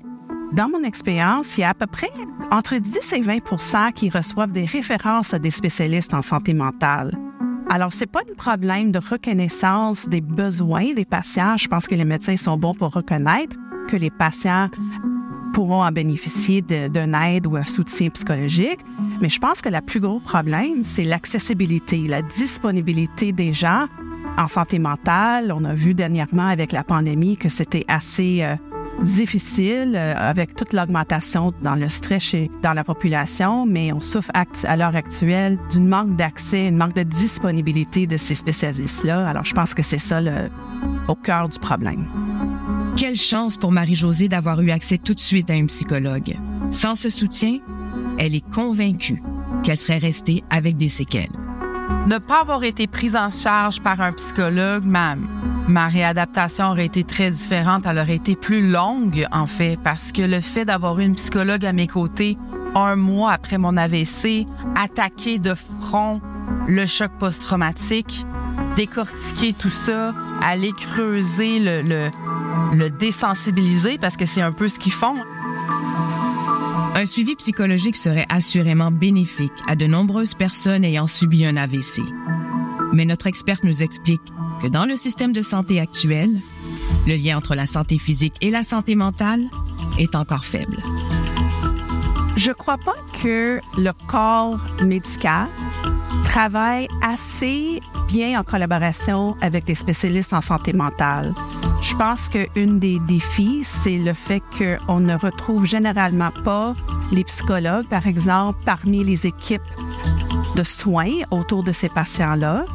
dans 0.54 0.70
mon 0.70 0.84
expérience, 0.84 1.58
il 1.58 1.62
y 1.62 1.64
a 1.64 1.70
à 1.70 1.74
peu 1.74 1.88
près 1.88 2.12
entre 2.52 2.76
10 2.76 3.14
et 3.14 3.22
20% 3.22 3.92
qui 3.94 4.10
reçoivent 4.10 4.52
des 4.52 4.66
références 4.66 5.34
à 5.34 5.40
des 5.40 5.52
spécialistes 5.52 6.14
en 6.14 6.22
santé 6.22 6.54
mentale. 6.54 7.18
Alors, 7.70 7.92
c'est 7.92 8.06
pas 8.06 8.20
un 8.20 8.36
problème 8.36 8.92
de 8.92 9.00
reconnaissance 9.00 10.08
des 10.08 10.22
besoins 10.22 10.94
des 10.94 11.06
patients. 11.06 11.58
Je 11.58 11.68
pense 11.68 11.88
que 11.88 11.96
les 11.96 12.06
médecins 12.06 12.38
sont 12.38 12.58
bons 12.58 12.76
pour 12.76 12.92
reconnaître 12.92 13.56
que 13.88 13.96
les 13.96 14.12
patients 14.12 14.70
pourront 15.54 15.84
en 15.84 15.92
bénéficier 15.92 16.62
d'un 16.62 17.14
aide 17.22 17.48
ou 17.48 17.56
un 17.56 17.66
soutien 17.66 18.10
psychologique. 18.10 18.80
Mais 19.22 19.30
je 19.30 19.40
pense 19.40 19.62
que 19.62 19.70
le 19.70 19.82
plus 19.82 20.00
gros 20.00 20.20
problème, 20.20 20.84
c'est 20.84 21.04
l'accessibilité, 21.04 22.00
la 22.08 22.22
disponibilité 22.22 23.32
des 23.32 23.54
gens 23.54 23.88
en 24.38 24.48
santé 24.48 24.78
mentale. 24.78 25.52
On 25.52 25.64
a 25.64 25.74
vu 25.74 25.94
dernièrement 25.94 26.48
avec 26.48 26.72
la 26.72 26.84
pandémie 26.84 27.38
que 27.38 27.50
c'était 27.50 27.86
assez 27.88 28.40
euh, 28.42 28.56
difficile 29.04 29.94
euh, 29.96 30.14
avec 30.18 30.56
toute 30.56 30.74
l'augmentation 30.74 31.54
dans 31.62 31.76
le 31.76 31.90
stress 31.90 32.24
chez, 32.24 32.52
dans 32.62 32.74
la 32.74 32.84
population, 32.84 33.66
mais 33.66 33.92
on 33.92 34.02
souffre 34.02 34.32
à 34.34 34.78
l'heure 34.78 34.96
actuelle 34.96 35.58
d'une 35.72 35.88
manque 35.88 36.16
d'accès, 36.16 36.68
une 36.68 36.78
manque 36.78 36.96
de 36.96 37.04
disponibilité 37.04 38.08
de 38.08 38.18
ces 38.18 38.36
spécialistes-là. 38.36 39.28
Alors, 39.28 39.46
je 39.46 39.54
pense 39.54 39.74
que 39.74 39.84
c'est 39.84 40.00
ça 40.00 40.22
le, 40.22 40.50
au 41.08 41.16
cœur 41.16 41.50
du 41.50 41.60
problème. 41.60 42.06
Quelle 42.96 43.16
chance 43.16 43.58
pour 43.58 43.72
Marie-Josée 43.72 44.30
d'avoir 44.30 44.62
eu 44.62 44.72
accès 44.72 44.98
tout 44.98 45.14
de 45.14 45.20
suite 45.20 45.50
à 45.50 45.54
un 45.54 45.66
psychologue. 45.66 46.38
Sans 46.70 46.96
ce 46.96 47.10
soutien, 47.10 47.60
elle 48.18 48.36
est 48.36 48.48
convaincue 48.54 49.22
qu'elle 49.64 49.78
serait 49.78 49.98
restée 49.98 50.44
avec 50.50 50.78
des 50.78 50.90
séquelles. 50.90 51.32
Ne 52.08 52.18
pas 52.18 52.42
avoir 52.42 52.64
été 52.64 52.88
prise 52.88 53.16
en 53.16 53.32
charge 53.32 53.82
par 53.82 54.02
un 54.02 54.12
psychologue, 54.14 54.84
ma, 54.84 55.16
ma 55.68 55.88
réadaptation 55.88 56.72
aurait 56.72 56.86
été 56.86 57.04
très 57.04 57.32
différente. 57.32 57.84
Elle 57.86 58.00
aurait 58.00 58.16
été 58.16 58.36
plus 58.36 58.70
longue, 58.70 59.26
en 59.32 59.46
fait, 59.46 59.80
parce 59.84 60.12
que 60.12 60.22
le 60.22 60.42
fait 60.42 60.66
d'avoir 60.66 61.00
une 61.00 61.16
psychologue 61.16 61.66
à 61.66 61.74
mes 61.74 61.88
côtés 61.88 62.38
un 62.76 62.96
mois 62.96 63.32
après 63.32 63.58
mon 63.58 63.78
AVC, 63.78 64.48
attaquer 64.76 65.40
de 65.40 65.54
front 65.80 66.22
le 66.68 66.86
choc 66.86 67.12
post-traumatique, 67.20 68.26
décortiquer 68.76 69.54
tout 69.54 69.70
ça, 69.70 70.14
aller 70.44 70.72
creuser 70.72 71.60
le, 71.60 72.10
le, 72.74 72.90
désensibiliser, 72.90 73.98
parce 73.98 74.18
que 74.18 74.26
c'est 74.26 74.42
un 74.42 74.52
peu 74.52 74.68
ce 74.68 74.80
qu'ils 74.80 74.92
font. 74.94 75.16
Un 77.04 77.06
suivi 77.06 77.36
psychologique 77.36 77.98
serait 77.98 78.26
assurément 78.30 78.90
bénéfique 78.90 79.52
à 79.68 79.76
de 79.76 79.88
nombreuses 79.88 80.36
personnes 80.36 80.86
ayant 80.86 81.06
subi 81.06 81.46
un 81.46 81.58
AVC. 81.58 82.02
Mais 82.94 83.04
notre 83.04 83.28
experte 83.28 83.66
nous 83.66 83.84
explique 83.84 84.22
que 84.62 84.68
dans 84.68 84.86
le 84.86 84.96
système 84.96 85.34
de 85.34 85.42
santé 85.42 85.82
actuel, 85.82 86.40
le 87.06 87.16
lien 87.16 87.36
entre 87.36 87.56
la 87.56 87.66
santé 87.66 87.98
physique 87.98 88.36
et 88.40 88.50
la 88.52 88.64
santé 88.64 88.96
mentale 88.96 89.50
est 90.00 90.16
encore 90.16 90.46
faible. 90.46 90.78
Je 92.38 92.52
ne 92.52 92.54
crois 92.54 92.78
pas 92.78 92.96
que 93.22 93.60
le 93.78 93.92
corps 94.08 94.62
médical 94.82 95.48
travaille 96.24 96.88
assez 97.02 97.82
bien 98.08 98.40
en 98.40 98.44
collaboration 98.46 99.36
avec 99.42 99.66
des 99.66 99.76
spécialistes 99.76 100.32
en 100.32 100.42
santé 100.42 100.72
mentale. 100.72 101.34
Je 101.84 101.96
pense 101.98 102.30
qu'une 102.30 102.80
des 102.80 102.98
défis, 103.10 103.64
c'est 103.66 103.98
le 103.98 104.14
fait 104.14 104.42
qu'on 104.58 105.02
ne 105.02 105.16
retrouve 105.16 105.66
généralement 105.66 106.32
pas 106.46 106.74
les 107.12 107.26
psychologues, 107.26 107.86
par 107.88 108.08
exemple, 108.08 108.58
parmi 108.66 109.04
les 109.04 109.28
équipes 109.28 109.62
de 110.56 110.64
soins 110.64 111.12
autour 111.30 111.62
de 111.62 111.74
ces 111.74 111.90
patients-là. 111.90 112.66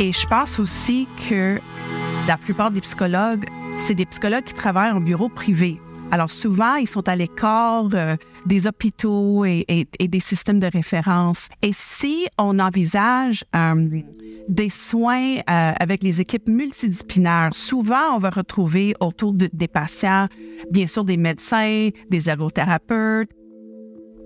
Et 0.00 0.12
je 0.12 0.26
pense 0.26 0.58
aussi 0.58 1.06
que 1.30 1.60
la 2.26 2.36
plupart 2.36 2.72
des 2.72 2.80
psychologues, 2.80 3.46
c'est 3.78 3.94
des 3.94 4.06
psychologues 4.06 4.44
qui 4.44 4.54
travaillent 4.54 4.92
en 4.92 5.00
bureau 5.00 5.28
privé. 5.28 5.80
Alors 6.10 6.30
souvent, 6.30 6.74
ils 6.74 6.88
sont 6.88 7.08
à 7.08 7.14
l'écart 7.14 7.88
euh, 7.94 8.16
des 8.44 8.66
hôpitaux 8.66 9.44
et, 9.44 9.86
des 10.00 10.20
systèmes 10.20 10.58
de 10.58 10.68
référence. 10.72 11.48
Et 11.62 11.70
si 11.72 12.26
on 12.38 12.58
envisage 12.58 13.44
euh, 13.54 14.02
des 14.48 14.68
soins 14.68 15.36
euh, 15.38 15.42
avec 15.46 16.02
les 16.02 16.20
équipes 16.20 16.48
multidisciplinaires, 16.48 17.50
souvent 17.52 18.14
on 18.14 18.18
va 18.18 18.30
retrouver 18.30 18.94
autour 19.00 19.32
des 19.32 19.68
patients, 19.68 20.28
bien 20.70 20.86
sûr, 20.86 21.04
des 21.04 21.16
médecins, 21.16 21.90
des 22.10 22.28
ergothérapeutes, 22.28 23.30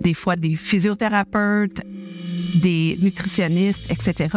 des 0.00 0.14
fois 0.14 0.36
des 0.36 0.56
physiothérapeutes, 0.56 1.80
des 2.54 2.98
nutritionnistes, 3.00 3.84
etc., 3.90 4.36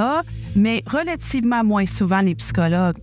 mais 0.55 0.83
relativement 0.85 1.63
moins 1.63 1.85
souvent 1.85 2.21
les 2.21 2.35
psychologues. 2.35 2.97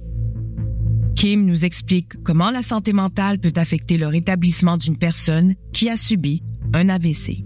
Kim 1.16 1.44
nous 1.44 1.64
explique 1.64 2.22
comment 2.22 2.50
la 2.50 2.62
santé 2.62 2.92
mentale 2.92 3.38
peut 3.38 3.52
affecter 3.56 3.98
le 3.98 4.06
rétablissement 4.06 4.76
d'une 4.76 4.96
personne 4.96 5.54
qui 5.72 5.90
a 5.90 5.96
subi 5.96 6.42
un 6.72 6.88
AVC. 6.88 7.44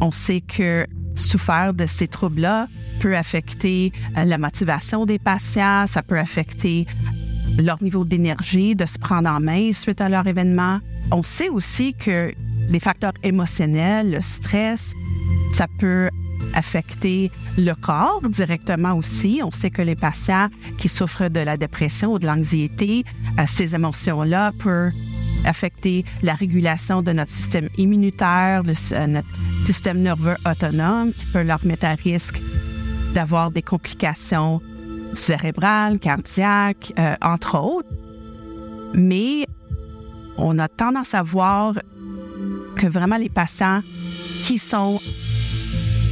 On 0.00 0.12
sait 0.12 0.40
que 0.40 0.86
souffrir 1.14 1.74
de 1.74 1.86
ces 1.86 2.08
troubles-là 2.08 2.68
peut 3.02 3.16
affecter 3.16 3.92
euh, 4.16 4.24
la 4.24 4.38
motivation 4.38 5.04
des 5.04 5.18
patients, 5.18 5.86
ça 5.88 6.02
peut 6.02 6.18
affecter 6.18 6.86
leur 7.58 7.82
niveau 7.82 8.04
d'énergie, 8.04 8.76
de 8.76 8.86
se 8.86 8.98
prendre 8.98 9.28
en 9.28 9.40
main 9.40 9.72
suite 9.72 10.00
à 10.00 10.08
leur 10.08 10.26
événement. 10.26 10.78
On 11.10 11.24
sait 11.24 11.48
aussi 11.48 11.94
que 11.94 12.32
les 12.68 12.80
facteurs 12.80 13.12
émotionnels, 13.24 14.12
le 14.12 14.20
stress, 14.20 14.92
ça 15.52 15.66
peut 15.80 16.10
affecter 16.54 17.32
le 17.58 17.74
corps 17.74 18.22
directement 18.22 18.94
aussi. 18.94 19.40
On 19.44 19.50
sait 19.50 19.70
que 19.70 19.82
les 19.82 19.96
patients 19.96 20.48
qui 20.78 20.88
souffrent 20.88 21.28
de 21.28 21.40
la 21.40 21.56
dépression 21.56 22.12
ou 22.12 22.18
de 22.20 22.26
l'anxiété, 22.26 23.02
euh, 23.38 23.42
ces 23.48 23.74
émotions-là 23.74 24.52
peuvent 24.60 24.92
affecter 25.44 26.04
la 26.22 26.34
régulation 26.34 27.02
de 27.02 27.12
notre 27.12 27.32
système 27.32 27.68
immunitaire, 27.76 28.62
euh, 28.64 29.06
notre 29.08 29.28
système 29.66 30.00
nerveux 30.00 30.36
autonome, 30.46 31.12
qui 31.12 31.26
peut 31.26 31.42
leur 31.42 31.64
mettre 31.66 31.86
à 31.86 31.94
risque 31.94 32.40
d'avoir 33.12 33.50
des 33.50 33.62
complications 33.62 34.60
cérébrales, 35.14 35.98
cardiaques, 35.98 36.92
euh, 36.98 37.14
entre 37.20 37.58
autres. 37.58 37.88
Mais 38.94 39.46
on 40.36 40.58
a 40.58 40.68
tendance 40.68 41.14
à 41.14 41.22
voir 41.22 41.74
que 42.76 42.86
vraiment 42.86 43.16
les 43.16 43.28
patients 43.28 43.82
qui 44.40 44.58
sont 44.58 45.00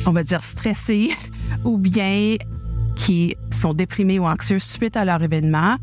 on 0.07 0.13
va 0.13 0.23
dire, 0.23 0.45
stressés 0.45 1.11
ou 1.65 1.79
bien 1.79 2.37
qui 2.97 3.37
sont 3.51 3.75
déprimés 3.75 4.19
ou 4.19 4.27
anxieux 4.27 4.59
suite 4.59 4.97
à 4.97 5.05
leur 5.05 5.23
événement, 5.23 5.77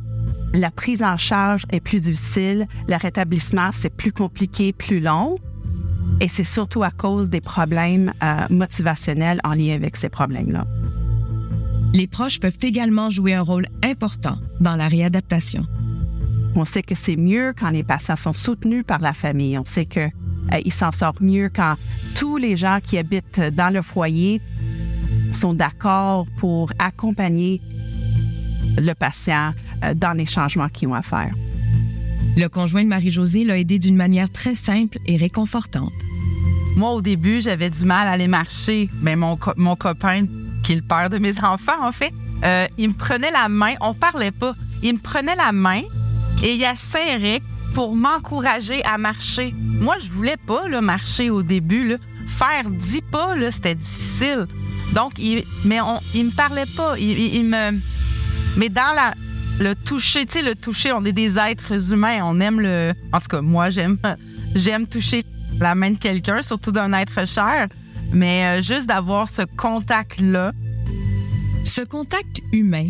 la 0.53 0.71
prise 0.71 1.03
en 1.03 1.17
charge 1.17 1.65
est 1.71 1.79
plus 1.79 2.01
difficile, 2.01 2.67
le 2.87 2.95
rétablissement, 2.95 3.71
c'est 3.71 3.89
plus 3.89 4.11
compliqué, 4.11 4.71
plus 4.71 4.99
long. 4.99 5.35
Et 6.19 6.27
c'est 6.27 6.43
surtout 6.43 6.83
à 6.83 6.89
cause 6.89 7.29
des 7.29 7.41
problèmes 7.41 8.13
euh, 8.23 8.47
motivationnels 8.49 9.39
en 9.43 9.53
lien 9.53 9.75
avec 9.75 9.95
ces 9.97 10.09
problèmes-là. 10.09 10.65
Les 11.97 12.05
proches 12.05 12.39
peuvent 12.39 12.59
également 12.61 13.09
jouer 13.09 13.33
un 13.33 13.41
rôle 13.41 13.65
important 13.83 14.37
dans 14.59 14.75
la 14.75 14.87
réadaptation. 14.87 15.65
On 16.53 16.63
sait 16.63 16.83
que 16.83 16.93
c'est 16.93 17.15
mieux 17.15 17.55
quand 17.59 17.71
les 17.71 17.81
patients 17.81 18.15
sont 18.15 18.33
soutenus 18.33 18.83
par 18.85 18.99
la 18.99 19.13
famille. 19.13 19.57
On 19.57 19.65
sait 19.65 19.85
que 19.85 20.01
euh, 20.01 20.59
il 20.63 20.71
s'en 20.71 20.91
sort 20.91 21.15
mieux 21.21 21.49
quand 21.49 21.73
tous 22.13 22.37
les 22.37 22.55
gens 22.55 22.77
qui 22.83 22.99
habitent 22.99 23.39
dans 23.39 23.73
le 23.73 23.81
foyer 23.81 24.43
sont 25.31 25.55
d'accord 25.55 26.27
pour 26.37 26.71
accompagner 26.77 27.63
le 28.77 28.93
patient 28.93 29.55
euh, 29.83 29.95
dans 29.95 30.13
les 30.15 30.27
changements 30.27 30.69
qu'ils 30.69 30.89
ont 30.89 30.93
à 30.93 31.01
faire. 31.01 31.33
Le 32.35 32.47
conjoint 32.47 32.83
de 32.83 32.89
Marie-Josée 32.89 33.43
l'a 33.43 33.57
aidé 33.57 33.79
d'une 33.79 33.95
manière 33.95 34.29
très 34.29 34.53
simple 34.53 34.99
et 35.07 35.17
réconfortante. 35.17 35.93
Moi, 36.75 36.91
au 36.91 37.01
début, 37.01 37.41
j'avais 37.41 37.71
du 37.71 37.85
mal 37.85 38.07
à 38.07 38.11
aller 38.11 38.27
marcher. 38.27 38.87
Mais 39.01 39.15
mon, 39.15 39.39
mon 39.55 39.75
copain, 39.75 40.27
qui 40.67 40.73
est 40.73 40.75
le 40.75 40.81
père 40.81 41.09
de 41.09 41.17
mes 41.17 41.39
enfants, 41.43 41.81
en 41.81 41.93
fait, 41.93 42.13
euh, 42.43 42.67
il 42.77 42.89
me 42.89 42.93
prenait 42.93 43.31
la 43.31 43.47
main. 43.47 43.75
On 43.79 43.93
parlait 43.93 44.31
pas. 44.31 44.53
Il 44.83 44.95
me 44.95 44.99
prenait 44.99 45.35
la 45.35 45.53
main 45.53 45.81
et 46.43 46.55
il 46.55 46.65
a 46.65 46.75
serré 46.75 47.41
pour 47.73 47.95
m'encourager 47.95 48.83
à 48.83 48.97
marcher. 48.97 49.55
Moi, 49.55 49.95
je 49.97 50.09
voulais 50.09 50.35
pas 50.35 50.67
marcher 50.81 51.29
au 51.29 51.41
début. 51.41 51.95
Faire 52.27 52.69
dix 52.69 53.01
pas, 53.01 53.33
c'était 53.49 53.75
difficile. 53.75 54.45
Donc, 54.93 55.13
il, 55.17 55.45
mais 55.63 55.79
on, 55.79 56.01
me 56.13 56.35
parlait 56.35 56.65
pas. 56.75 56.99
Il, 56.99 57.45
me, 57.45 57.79
mais 58.57 58.67
dans 58.67 58.93
la, 58.93 59.13
le 59.59 59.73
toucher, 59.73 60.25
tu 60.25 60.39
sais, 60.39 60.41
le 60.41 60.53
toucher, 60.53 60.91
on 60.91 61.05
est 61.05 61.13
des 61.13 61.39
êtres 61.39 61.93
humains. 61.93 62.19
On 62.23 62.41
aime 62.41 62.59
le. 62.59 62.93
En 63.13 63.21
tout 63.21 63.27
cas, 63.27 63.41
moi, 63.41 63.69
j'aime, 63.69 63.97
j'aime 64.55 64.85
toucher 64.85 65.23
la 65.59 65.75
main 65.75 65.91
de 65.91 65.97
quelqu'un, 65.97 66.41
surtout 66.41 66.73
d'un 66.73 66.91
être 66.91 67.25
cher. 67.25 67.69
Mais 68.13 68.59
euh, 68.59 68.61
juste 68.61 68.87
d'avoir 68.87 69.29
ce 69.29 69.43
contact-là. 69.57 70.51
Ce 71.63 71.81
contact 71.81 72.41
humain 72.51 72.89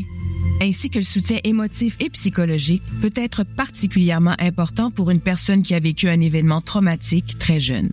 ainsi 0.62 0.90
que 0.90 1.00
le 1.00 1.04
soutien 1.04 1.38
émotif 1.44 1.98
et 2.00 2.10
psychologique 2.10 2.84
peut 3.02 3.14
être 3.16 3.44
particulièrement 3.44 4.36
important 4.40 4.92
pour 4.92 5.12
une 5.12 5.20
personne 5.20 5.62
qui 5.62 5.76
a 5.76 5.80
vécu 5.80 6.10
un 6.10 6.20
événement 6.20 6.62
traumatique 6.62 7.38
très 7.38 7.60
jeune. 7.60 7.90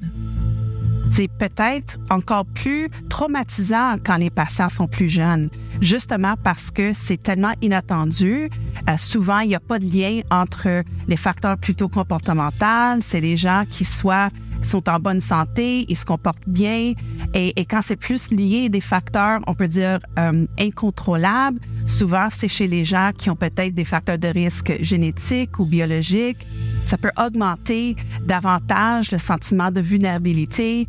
C'est 1.10 1.28
peut-être 1.28 1.98
encore 2.10 2.46
plus 2.46 2.88
traumatisant 3.10 3.96
quand 4.04 4.16
les 4.16 4.30
patients 4.30 4.70
sont 4.70 4.88
plus 4.88 5.10
jeunes. 5.10 5.50
justement 5.80 6.34
parce 6.42 6.70
que 6.70 6.92
c'est 6.92 7.22
tellement 7.22 7.52
inattendu. 7.60 8.48
Euh, 8.88 8.96
souvent, 8.96 9.40
il 9.40 9.48
n'y 9.48 9.54
a 9.54 9.60
pas 9.60 9.78
de 9.78 9.84
lien 9.84 10.20
entre 10.30 10.82
les 11.08 11.16
facteurs 11.16 11.58
plutôt 11.58 11.88
comportementaux. 11.88 13.00
C'est 13.00 13.20
les 13.20 13.36
gens 13.36 13.64
qui 13.68 13.84
soient 13.84 14.30
sont 14.66 14.88
en 14.88 14.98
bonne 14.98 15.20
santé, 15.20 15.84
ils 15.88 15.96
se 15.96 16.04
comportent 16.04 16.46
bien. 16.46 16.92
Et, 17.34 17.64
quand 17.64 17.80
c'est 17.82 17.96
plus 17.96 18.30
lié 18.30 18.66
à 18.66 18.68
des 18.68 18.80
facteurs, 18.80 19.40
on 19.46 19.54
peut 19.54 19.68
dire, 19.68 19.98
euh, 20.18 20.46
incontrôlables, 20.58 21.60
souvent 21.86 22.28
c'est 22.30 22.48
chez 22.48 22.66
les 22.66 22.84
gens 22.84 23.10
qui 23.16 23.30
ont 23.30 23.36
peut-être 23.36 23.74
des 23.74 23.84
facteurs 23.84 24.18
de 24.18 24.28
risque 24.28 24.76
génétiques 24.80 25.58
ou 25.58 25.66
biologiques. 25.66 26.46
Ça 26.84 26.98
peut 26.98 27.12
augmenter 27.18 27.96
davantage 28.24 29.10
le 29.10 29.18
sentiment 29.18 29.70
de 29.70 29.80
vulnérabilité. 29.80 30.88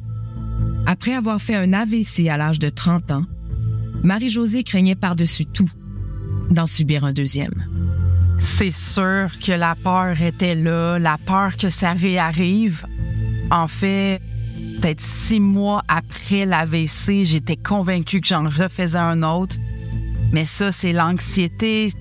Après 0.86 1.14
avoir 1.14 1.42
fait 1.42 1.56
un 1.56 1.74
AVC 1.74 2.28
à 2.30 2.38
l'âge 2.38 2.60
de 2.60 2.70
30 2.70 3.12
ans, 3.12 3.26
Marie-Josée 4.04 4.64
craignait 4.64 4.96
par-dessus 4.96 5.46
tout 5.46 5.70
d'en 6.52 6.68
subir 6.68 7.04
un 7.06 7.14
deuxième. 7.14 7.66
C'est 8.38 8.72
sûr 8.72 9.30
que 9.44 9.52
la 9.52 9.76
peur 9.76 10.22
était 10.22 10.56
là, 10.56 11.00
la 11.00 11.18
peur 11.18 11.58
que 11.58 11.70
ça 11.70 11.94
réarrive. 11.94 12.86
En 13.52 13.68
fait, 13.68 14.22
peut-être 14.82 15.02
six 15.02 15.40
mois 15.40 15.84
après 15.88 16.46
l'AVC, 16.46 17.24
j'étais 17.24 17.58
convaincue 17.58 18.22
que 18.22 18.28
j'en 18.28 18.46
refaisais 18.46 18.98
un 18.98 19.24
autre. 19.24 19.56
Mais 20.32 20.46
ça, 20.46 20.72
c'est 20.72 20.94
l'anxiété. 20.94 21.92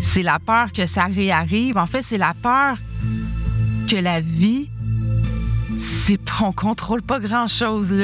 C'est 0.00 0.22
la 0.22 0.38
peur 0.38 0.72
que 0.72 0.86
ça 0.86 1.06
réarrive. 1.06 1.78
En 1.78 1.86
fait, 1.86 2.02
c'est 2.02 2.18
la 2.18 2.34
peur 2.34 2.76
que 3.88 3.96
la 3.96 4.20
vie, 4.20 4.68
c'est 5.78 6.18
on 6.40 6.52
contrôle 6.52 7.02
pas 7.02 7.20
grand-chose. 7.20 7.94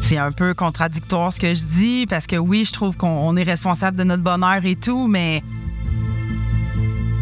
C'est 0.00 0.18
un 0.18 0.32
peu 0.32 0.54
contradictoire 0.54 1.32
ce 1.32 1.40
que 1.40 1.54
je 1.54 1.64
dis 1.64 2.06
parce 2.06 2.26
que 2.26 2.36
oui, 2.36 2.64
je 2.64 2.72
trouve 2.72 2.96
qu'on 2.96 3.36
est 3.36 3.42
responsable 3.42 3.96
de 3.96 4.04
notre 4.04 4.22
bonheur 4.22 4.64
et 4.64 4.76
tout, 4.76 5.06
mais 5.08 5.42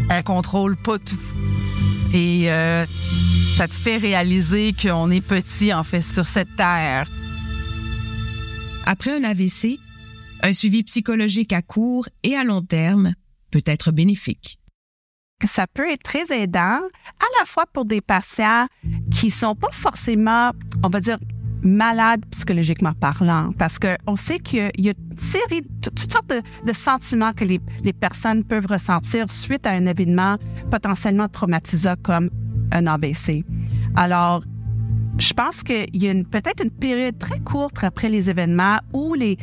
elle 0.09 0.23
contrôle 0.23 0.75
pas 0.75 0.99
tout. 0.99 1.19
Et 2.15 2.49
euh, 2.49 2.85
ça 3.57 3.67
te 3.67 3.75
fait 3.75 3.97
réaliser 3.97 4.73
qu'on 4.73 5.11
est 5.11 5.19
petit, 5.19 5.73
en 5.73 5.83
fait, 5.83 6.01
sur 6.01 6.25
cette 6.27 6.55
terre. 6.55 7.09
Après 8.85 9.11
un 9.11 9.23
AVC, 9.25 9.79
un 10.41 10.53
suivi 10.53 10.83
psychologique 10.83 11.51
à 11.51 11.61
court 11.61 12.07
et 12.23 12.37
à 12.37 12.45
long 12.45 12.61
terme 12.61 13.15
peut 13.51 13.63
être 13.65 13.91
bénéfique. 13.91 14.59
Ça 15.45 15.67
peut 15.67 15.91
être 15.91 16.03
très 16.03 16.31
aidant, 16.31 16.79
à 16.79 17.27
la 17.39 17.45
fois 17.45 17.65
pour 17.73 17.83
des 17.83 17.99
patients 17.99 18.67
qui 19.11 19.29
sont 19.29 19.53
pas 19.53 19.71
forcément, 19.73 20.51
on 20.83 20.89
va 20.89 21.01
dire, 21.01 21.17
malades 21.65 22.23
psychologiquement 22.31 22.93
parlant, 22.93 23.51
parce 23.57 23.79
qu'on 23.79 24.15
sait 24.15 24.39
qu'il 24.39 24.71
y 24.77 24.89
a 24.89 24.93
une 24.93 25.17
série, 25.17 25.63
toutes 25.81 25.99
sortes 25.99 26.31
de, 26.65 26.73
sentiments 26.73 27.33
que 27.33 27.43
les, 27.43 27.59
les, 27.83 27.93
personnes 27.93 28.43
peuvent 28.43 28.67
ressentir 28.67 29.29
suite 29.29 29.65
à 29.65 29.71
un 29.71 29.85
événement 29.85 30.37
potentiellement 30.69 31.27
traumatisant 31.27 31.95
comme 32.03 32.29
un 32.71 32.87
AVC. 32.87 33.43
Alors, 33.95 34.43
je 35.17 35.33
pense 35.33 35.63
qu'il 35.63 35.95
y 35.95 36.09
a 36.09 36.13
peut-être 36.13 36.63
une 36.63 36.71
période 36.71 37.17
très 37.17 37.39
courte 37.39 37.83
après 37.83 38.09
les 38.09 38.29
événements 38.29 38.79
où 38.93 39.13
les, 39.13 39.37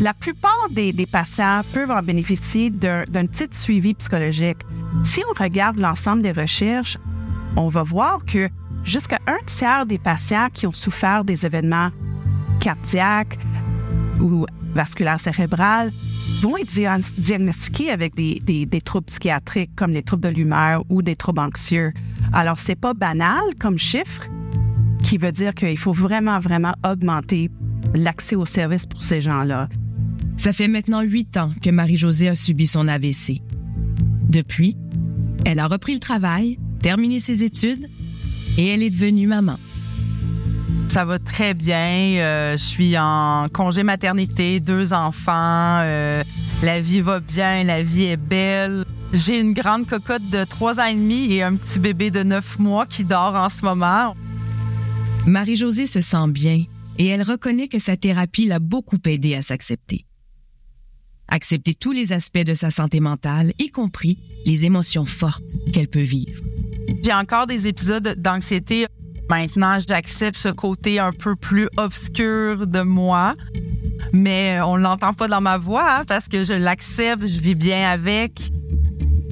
la 0.00 0.14
plupart 0.14 0.68
des, 0.70 0.92
des 0.92 1.06
patients 1.06 1.62
peuvent 1.72 1.90
en 1.90 2.02
bénéficier 2.02 2.70
d'un 2.70 3.26
petit 3.26 3.48
suivi 3.50 3.94
psychologique. 3.94 4.58
Si 5.02 5.22
on 5.28 5.42
regarde 5.42 5.78
l'ensemble 5.78 6.22
des 6.22 6.32
recherches, 6.32 6.98
on 7.56 7.68
va 7.68 7.82
voir 7.82 8.24
que 8.24 8.48
jusqu'à 8.84 9.18
un 9.26 9.38
tiers 9.46 9.86
des 9.86 9.98
patients 9.98 10.48
qui 10.52 10.66
ont 10.66 10.72
souffert 10.72 11.24
des 11.24 11.46
événements 11.46 11.90
cardiaques 12.60 13.38
ou 14.20 14.46
vasculaires 14.74 15.20
cérébrales 15.20 15.92
vont 16.40 16.56
être 16.56 16.72
diagnostiqués 17.18 17.90
avec 17.90 18.14
des, 18.14 18.40
des, 18.40 18.80
troubles 18.80 19.06
psychiatriques 19.06 19.72
comme 19.76 19.92
les 19.92 20.02
troubles 20.02 20.22
de 20.22 20.28
l'humeur 20.28 20.84
ou 20.88 21.02
des 21.02 21.16
troubles 21.16 21.40
anxieux. 21.40 21.92
Alors, 22.32 22.58
c'est 22.58 22.76
pas 22.76 22.94
banal 22.94 23.42
comme 23.58 23.78
chiffre 23.78 24.28
qui 25.02 25.18
veut 25.18 25.32
dire 25.32 25.54
qu'il 25.54 25.78
faut 25.78 25.92
vraiment, 25.92 26.40
vraiment 26.40 26.74
augmenter 26.84 27.50
l'accès 27.94 28.36
aux 28.36 28.46
services 28.46 28.86
pour 28.86 29.02
ces 29.02 29.20
gens-là. 29.20 29.68
Ça 30.36 30.52
fait 30.52 30.68
maintenant 30.68 31.02
huit 31.02 31.36
ans 31.36 31.50
que 31.62 31.70
Marie-Josée 31.70 32.28
a 32.28 32.34
subi 32.34 32.66
son 32.66 32.88
AVC. 32.88 33.40
Depuis, 34.28 34.76
elle 35.44 35.58
a 35.58 35.66
repris 35.66 35.92
le 35.92 35.98
travail, 35.98 36.58
terminé 36.80 37.20
ses 37.20 37.44
études 37.44 37.88
et 38.56 38.68
elle 38.68 38.82
est 38.82 38.90
devenue 38.90 39.26
maman. 39.26 39.58
Ça 40.88 41.04
va 41.04 41.18
très 41.18 41.54
bien. 41.54 42.18
Euh, 42.18 42.56
je 42.56 42.62
suis 42.62 42.98
en 42.98 43.48
congé 43.52 43.82
maternité, 43.82 44.60
deux 44.60 44.92
enfants. 44.92 45.80
Euh, 45.82 46.22
la 46.62 46.80
vie 46.80 47.00
va 47.00 47.20
bien, 47.20 47.64
la 47.64 47.82
vie 47.82 48.04
est 48.04 48.18
belle. 48.18 48.84
J'ai 49.12 49.40
une 49.40 49.54
grande 49.54 49.86
cocotte 49.86 50.28
de 50.30 50.44
trois 50.44 50.80
ans 50.80 50.84
et 50.84 50.94
demi 50.94 51.32
et 51.32 51.42
un 51.42 51.56
petit 51.56 51.78
bébé 51.78 52.10
de 52.10 52.22
neuf 52.22 52.58
mois 52.58 52.86
qui 52.86 53.04
dort 53.04 53.34
en 53.34 53.48
ce 53.48 53.64
moment. 53.64 54.14
Marie-Josée 55.26 55.86
se 55.86 56.00
sent 56.00 56.28
bien 56.28 56.64
et 56.98 57.06
elle 57.06 57.22
reconnaît 57.22 57.68
que 57.68 57.78
sa 57.78 57.96
thérapie 57.96 58.46
l'a 58.46 58.58
beaucoup 58.58 58.98
aidé 59.06 59.34
à 59.34 59.42
s'accepter. 59.42 60.04
Accepter 61.28 61.74
tous 61.74 61.92
les 61.92 62.12
aspects 62.12 62.44
de 62.44 62.54
sa 62.54 62.70
santé 62.70 63.00
mentale, 63.00 63.52
y 63.58 63.70
compris 63.70 64.18
les 64.44 64.66
émotions 64.66 65.06
fortes 65.06 65.42
qu'elle 65.72 65.88
peut 65.88 66.00
vivre. 66.00 66.42
J'ai 67.02 67.12
encore 67.12 67.48
des 67.48 67.66
épisodes 67.66 68.14
d'anxiété. 68.16 68.86
Maintenant, 69.28 69.78
j'accepte 69.86 70.38
ce 70.38 70.48
côté 70.48 71.00
un 71.00 71.12
peu 71.12 71.34
plus 71.34 71.68
obscur 71.76 72.66
de 72.66 72.80
moi, 72.82 73.34
mais 74.12 74.60
on 74.60 74.76
ne 74.76 74.82
l'entend 74.82 75.12
pas 75.12 75.26
dans 75.26 75.40
ma 75.40 75.58
voix 75.58 75.98
hein, 75.98 76.02
parce 76.06 76.28
que 76.28 76.44
je 76.44 76.52
l'accepte, 76.52 77.26
je 77.26 77.40
vis 77.40 77.54
bien 77.56 77.90
avec. 77.90 78.52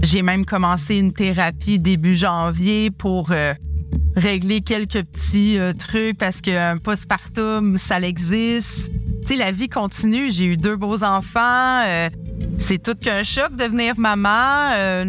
J'ai 0.03 0.23
même 0.23 0.47
commencé 0.47 0.97
une 0.97 1.13
thérapie 1.13 1.79
début 1.79 2.17
janvier 2.17 2.91
pour 2.91 3.31
euh, 3.31 3.53
régler 4.17 4.63
quelques 4.63 5.05
petits 5.05 5.59
euh, 5.59 5.73
trucs 5.73 6.19
parce 6.19 6.41
qu'un 6.41 6.79
postpartum, 6.79 7.79
ça 7.79 8.01
existe. 8.01 8.91
Tu 9.23 9.29
sais, 9.29 9.37
la 9.37 9.53
vie 9.53 9.69
continue. 9.69 10.31
J'ai 10.31 10.47
eu 10.47 10.57
deux 10.57 10.77
beaux 10.77 11.05
enfants. 11.05 11.85
Euh, 11.87 12.09
c'est 12.59 12.83
tout 12.83 12.95
qu'un 12.95 13.23
choc 13.23 13.53
de 13.53 13.65
devenir 13.65 13.99
maman. 13.99 15.05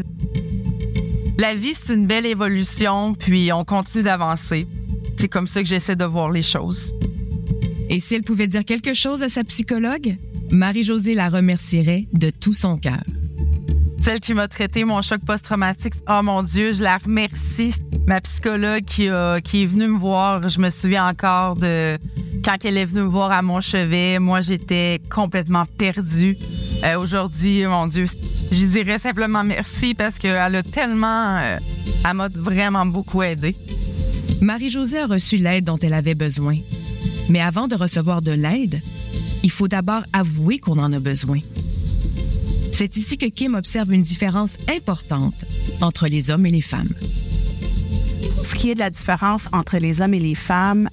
La 1.42 1.56
vie, 1.56 1.74
c'est 1.74 1.96
une 1.96 2.06
belle 2.06 2.28
évolution, 2.28 3.16
puis 3.16 3.52
on 3.52 3.66
continue 3.66 4.04
d'avancer. 4.04 4.68
C'est 5.18 5.28
comme 5.28 5.48
ça 5.48 5.64
que 5.64 5.68
j'essaie 5.68 5.96
de 5.96 6.06
voir 6.06 6.30
les 6.30 6.44
choses. 6.44 6.94
Et 7.90 8.00
si 8.00 8.14
elle 8.14 8.22
pouvait 8.22 8.46
dire 8.46 8.64
quelque 8.64 8.94
chose 8.94 9.24
à 9.24 9.28
sa 9.28 9.44
psychologue, 9.46 10.18
Marie-Josée 10.52 11.16
la 11.16 11.30
remercierait 11.30 12.06
de 12.14 12.30
tout 12.30 12.54
son 12.54 12.78
cœur. 12.78 13.02
Celle 14.02 14.20
qui 14.20 14.36
m'a 14.36 14.48
traité 14.48 14.86
mon 14.86 15.02
choc 15.02 15.22
post-traumatique, 15.26 15.96
oh 16.08 16.20
mon 16.22 16.44
Dieu, 16.44 16.74
je 16.74 16.84
la 16.84 16.98
remercie. 16.98 17.74
Ma 18.06 18.22
psychologue 18.22 18.86
qui, 18.86 19.10
qui 19.44 19.64
est 19.64 19.66
venue 19.66 19.88
me 19.88 19.98
voir, 19.98 20.48
je 20.48 20.60
me 20.60 20.70
souviens 20.70 21.08
encore 21.08 21.56
de 21.56 21.98
quand 22.44 22.58
elle 22.64 22.78
est 22.78 22.86
venue 22.86 23.02
me 23.02 23.08
voir 23.08 23.32
à 23.32 23.42
mon 23.42 23.62
chevet. 23.62 24.20
Moi, 24.20 24.42
j'étais 24.42 25.00
complètement 25.10 25.66
perdue. 25.78 26.38
Euh, 26.84 27.00
aujourd'hui, 27.00 27.66
mon 27.66 27.88
Dieu, 27.88 28.06
je 28.52 28.66
dirais 28.66 29.00
simplement 29.00 29.44
merci 29.44 29.94
parce 29.94 30.18
qu'elle 30.18 30.56
a 30.56 30.64
tellement. 30.64 31.38
Euh, 31.38 31.58
elle 32.06 32.14
m'a 32.14 32.28
vraiment 32.30 32.86
beaucoup 32.86 33.22
aidé. 33.22 33.56
Marie-Josée 34.42 35.00
a 35.00 35.06
reçu 35.06 35.38
l'aide 35.38 35.66
dont 35.66 35.78
elle 35.78 35.94
avait 35.94 36.16
besoin. 36.16 36.58
Mais 37.30 37.40
avant 37.40 37.68
de 37.68 37.76
recevoir 37.76 38.22
de 38.22 38.32
l'aide, 38.32 38.82
il 39.44 39.52
faut 39.52 39.68
d'abord 39.68 40.02
avouer 40.14 40.60
qu'on 40.60 40.80
en 40.80 40.92
a 40.92 41.00
besoin. 41.00 41.40
C'est 42.72 42.98
ici 42.98 43.18
que 43.18 43.28
Kim 43.28 43.56
observe 43.56 43.94
une 43.94 44.02
différence 44.02 44.58
importante 44.68 45.36
entre 45.82 46.08
les 46.08 46.32
hommes 46.32 46.46
et 46.46 46.52
les 46.52 46.62
femmes. 46.62 46.94
Ce 48.44 48.56
qui 48.56 48.72
est 48.72 48.76
de 48.76 48.80
la 48.80 48.90
différence 48.90 49.48
entre 49.52 49.78
les 49.78 50.02
hommes 50.02 50.14
et 50.14 50.20
les 50.20 50.36
femmes 50.36 50.90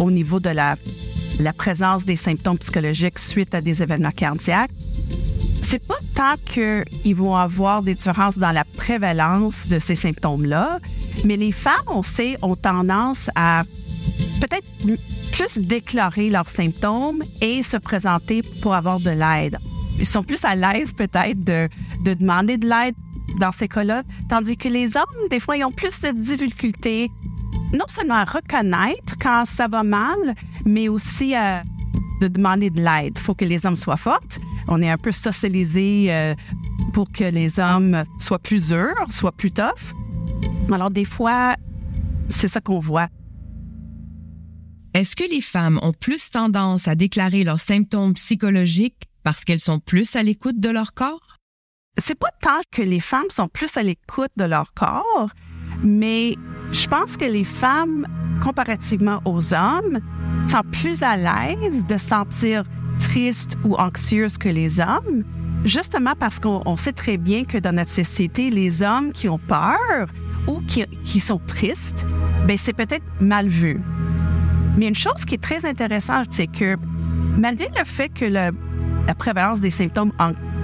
au 0.00 0.10
niveau 0.10 0.40
de 0.40 0.50
la, 0.50 0.76
présence 1.56 2.04
des 2.04 2.16
symptômes 2.16 2.58
psychologiques 2.58 3.18
suite 3.18 3.54
à 3.54 3.60
des 3.60 3.82
événements 3.82 4.10
cardiaques, 4.10 4.70
c'est 5.62 5.78
pas 5.78 5.98
tant 6.14 6.34
qu'ils 6.44 7.14
vont 7.14 7.36
avoir 7.36 7.82
des 7.82 7.94
différences 7.94 8.38
dans 8.38 8.50
la 8.50 8.64
prévalence 8.64 9.68
de 9.68 9.78
ces 9.78 9.96
symptômes-là, 9.96 10.80
mais 11.24 11.36
les 11.36 11.52
femmes, 11.52 11.86
on 11.86 12.02
sait, 12.02 12.36
ont 12.42 12.56
tendance 12.56 13.30
à 13.34 13.64
peut-être 14.40 14.66
plus 15.32 15.58
déclarer 15.58 16.30
leurs 16.30 16.48
symptômes 16.48 17.22
et 17.40 17.62
se 17.62 17.76
présenter 17.76 18.42
pour 18.62 18.74
avoir 18.74 18.98
de 19.00 19.10
l'aide. 19.10 19.58
Ils 19.98 20.06
sont 20.06 20.22
plus 20.22 20.44
à 20.44 20.56
l'aise 20.56 20.92
peut-être 20.92 21.44
de, 21.44 21.68
de 22.04 22.14
demander 22.14 22.56
de 22.56 22.66
l'aide 22.66 22.94
dans 23.38 23.52
ces 23.52 23.68
cas-là, 23.68 24.02
tandis 24.28 24.56
que 24.56 24.68
les 24.68 24.96
hommes, 24.96 25.28
des 25.30 25.40
fois, 25.40 25.56
ils 25.56 25.64
ont 25.64 25.70
plus 25.70 26.00
de 26.00 26.10
difficultés 26.10 27.10
non 27.72 27.86
seulement 27.88 28.14
à 28.14 28.24
reconnaître 28.24 29.16
quand 29.20 29.44
ça 29.44 29.68
va 29.68 29.82
mal, 29.82 30.34
mais 30.64 30.88
aussi 30.88 31.34
à 31.34 31.62
de 32.20 32.28
demander 32.28 32.68
de 32.68 32.80
l'aide. 32.80 33.14
Il 33.16 33.20
faut 33.20 33.34
que 33.34 33.46
les 33.46 33.64
hommes 33.64 33.76
soient 33.76 33.96
fortes 33.96 34.40
on 34.70 34.80
est 34.82 34.88
un 34.88 34.96
peu 34.96 35.12
socialisé 35.12 36.06
euh, 36.10 36.34
pour 36.92 37.10
que 37.10 37.24
les 37.24 37.58
hommes 37.58 38.04
soient 38.18 38.38
plus 38.38 38.68
durs, 38.68 38.94
soient 39.10 39.32
plus 39.32 39.50
tough. 39.50 39.94
Alors, 40.70 40.90
des 40.90 41.04
fois, 41.04 41.56
c'est 42.28 42.48
ça 42.48 42.60
qu'on 42.60 42.78
voit. 42.78 43.08
Est-ce 44.94 45.16
que 45.16 45.28
les 45.28 45.40
femmes 45.40 45.78
ont 45.82 45.92
plus 45.92 46.30
tendance 46.30 46.88
à 46.88 46.94
déclarer 46.94 47.44
leurs 47.44 47.60
symptômes 47.60 48.14
psychologiques 48.14 49.08
parce 49.22 49.44
qu'elles 49.44 49.60
sont 49.60 49.80
plus 49.80 50.16
à 50.16 50.22
l'écoute 50.22 50.58
de 50.58 50.68
leur 50.68 50.94
corps? 50.94 51.38
C'est 51.98 52.18
pas 52.18 52.30
tant 52.40 52.60
que 52.70 52.82
les 52.82 53.00
femmes 53.00 53.30
sont 53.30 53.48
plus 53.48 53.76
à 53.76 53.82
l'écoute 53.82 54.30
de 54.36 54.44
leur 54.44 54.72
corps, 54.72 55.30
mais 55.82 56.36
je 56.72 56.86
pense 56.86 57.16
que 57.16 57.24
les 57.24 57.44
femmes, 57.44 58.06
comparativement 58.42 59.20
aux 59.24 59.52
hommes, 59.52 59.98
sont 60.48 60.62
plus 60.70 61.02
à 61.02 61.16
l'aise 61.16 61.84
de 61.86 61.98
sentir 61.98 62.62
tristes 62.98 63.56
ou 63.64 63.74
anxieuses 63.76 64.38
que 64.38 64.48
les 64.48 64.78
hommes, 64.80 65.24
justement 65.64 66.14
parce 66.18 66.38
qu'on 66.38 66.76
sait 66.76 66.92
très 66.92 67.16
bien 67.16 67.44
que 67.44 67.58
dans 67.58 67.74
notre 67.74 67.90
société, 67.90 68.50
les 68.50 68.82
hommes 68.82 69.12
qui 69.12 69.28
ont 69.28 69.38
peur 69.38 70.06
ou 70.46 70.60
qui, 70.60 71.20
sont 71.20 71.40
tristes, 71.46 72.06
ben 72.46 72.56
c'est 72.56 72.72
peut-être 72.72 73.04
mal 73.20 73.48
vu. 73.48 73.80
Mais 74.76 74.88
une 74.88 74.94
chose 74.94 75.24
qui 75.26 75.34
est 75.34 75.42
très 75.42 75.64
intéressante, 75.66 76.26
c'est 76.30 76.46
que 76.46 76.76
malgré 77.36 77.68
le 77.76 77.84
fait 77.84 78.08
que 78.08 78.24
la 78.24 78.52
prévalence 79.18 79.60
des 79.60 79.70
symptômes 79.70 80.12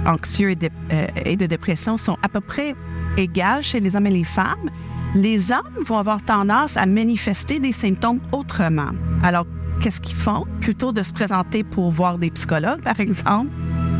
anxieux 0.05 0.55
euh, 0.91 1.07
et 1.25 1.35
de, 1.35 1.45
dépression 1.45 1.97
sont 1.97 2.17
à 2.23 2.29
peu 2.29 2.39
près 2.39 2.75
égales 3.17 3.63
chez 3.63 3.79
les 3.79 3.95
hommes 3.95 4.07
et 4.07 4.11
les 4.11 4.23
femmes, 4.23 4.69
les 5.17 5.51
hommes 5.51 5.83
vont 5.85 5.97
avoir 5.97 6.21
tendance 6.21 6.77
à 6.77 6.85
manifester 6.85 7.59
des 7.59 7.71
symptômes 7.71 8.19
autrement. 8.31 8.91
Alors, 9.23 9.45
qu'est-ce 9.81 9.99
qu'ils 9.99 10.15
font? 10.15 10.45
Plutôt 10.61 10.91
de 10.91 11.03
se 11.03 11.11
présenter 11.11 11.63
pour 11.63 11.91
voir 11.91 12.17
des 12.17 12.29
psychologues, 12.29 12.81
par 12.81 12.99
exemple, 12.99 13.51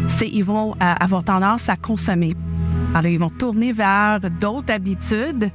c'est 0.07 0.29
qu'ils 0.29 0.43
vont 0.43 0.73
euh, 0.73 0.93
avoir 0.99 1.23
tendance 1.23 1.69
à 1.69 1.75
consommer. 1.75 2.35
Alors, 2.93 3.11
ils 3.11 3.19
vont 3.19 3.29
tourner 3.29 3.73
vers 3.73 4.19
d'autres 4.39 4.71
habitudes 4.71 5.51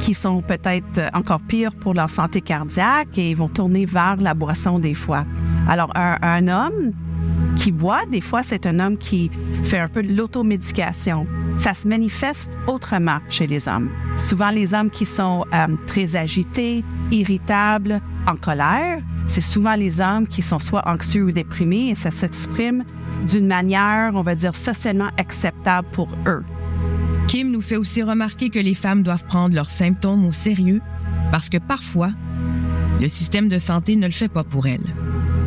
qui 0.00 0.12
sont 0.12 0.42
peut-être 0.42 1.00
encore 1.14 1.40
pires 1.40 1.74
pour 1.74 1.94
leur 1.94 2.10
santé 2.10 2.40
cardiaque 2.40 3.16
et 3.16 3.30
ils 3.30 3.36
vont 3.36 3.48
tourner 3.48 3.86
vers 3.86 4.16
la 4.16 4.34
boisson 4.34 4.78
des 4.78 4.94
fois. 4.94 5.24
Alors, 5.68 5.90
un, 5.94 6.48
homme 6.48 6.92
qui 7.56 7.72
boit, 7.72 8.04
des 8.10 8.20
fois, 8.20 8.42
c'est 8.42 8.66
un 8.66 8.78
homme 8.78 8.98
qui 8.98 9.30
fait 9.64 9.78
un 9.78 9.88
peu 9.88 10.02
de 10.02 10.14
l'automédication. 10.14 11.26
Ça 11.58 11.74
se 11.74 11.88
manifeste 11.88 12.50
autrement 12.66 13.18
chez 13.28 13.46
les 13.46 13.68
hommes. 13.68 13.90
Souvent, 14.16 14.50
les 14.50 14.74
hommes 14.74 14.90
qui 14.90 15.06
sont 15.06 15.44
euh, 15.54 15.66
très 15.86 16.16
agités, 16.16 16.84
irritables, 17.10 18.00
en 18.26 18.36
colère, 18.36 19.00
c'est 19.26 19.40
souvent 19.40 19.74
les 19.74 20.00
hommes 20.00 20.26
qui 20.26 20.42
sont 20.42 20.58
soit 20.58 20.86
anxieux 20.86 21.24
ou 21.24 21.32
déprimés 21.32 21.90
et 21.90 21.94
ça 21.94 22.10
s'exprime 22.10 22.84
d'une 23.26 23.46
manière, 23.46 24.12
on 24.14 24.22
va 24.22 24.34
dire, 24.34 24.54
socialement 24.54 25.08
acceptable 25.16 25.88
pour 25.92 26.08
eux. 26.26 26.44
Kim 27.26 27.50
nous 27.50 27.60
fait 27.60 27.76
aussi 27.76 28.02
remarquer 28.02 28.50
que 28.50 28.58
les 28.58 28.74
femmes 28.74 29.02
doivent 29.02 29.24
prendre 29.24 29.54
leurs 29.54 29.66
symptômes 29.66 30.24
au 30.26 30.32
sérieux 30.32 30.80
parce 31.32 31.48
que 31.48 31.58
parfois, 31.58 32.10
le 33.00 33.08
système 33.08 33.48
de 33.48 33.58
santé 33.58 33.96
ne 33.96 34.06
le 34.06 34.12
fait 34.12 34.28
pas 34.28 34.44
pour 34.44 34.66
elles. 34.66 34.94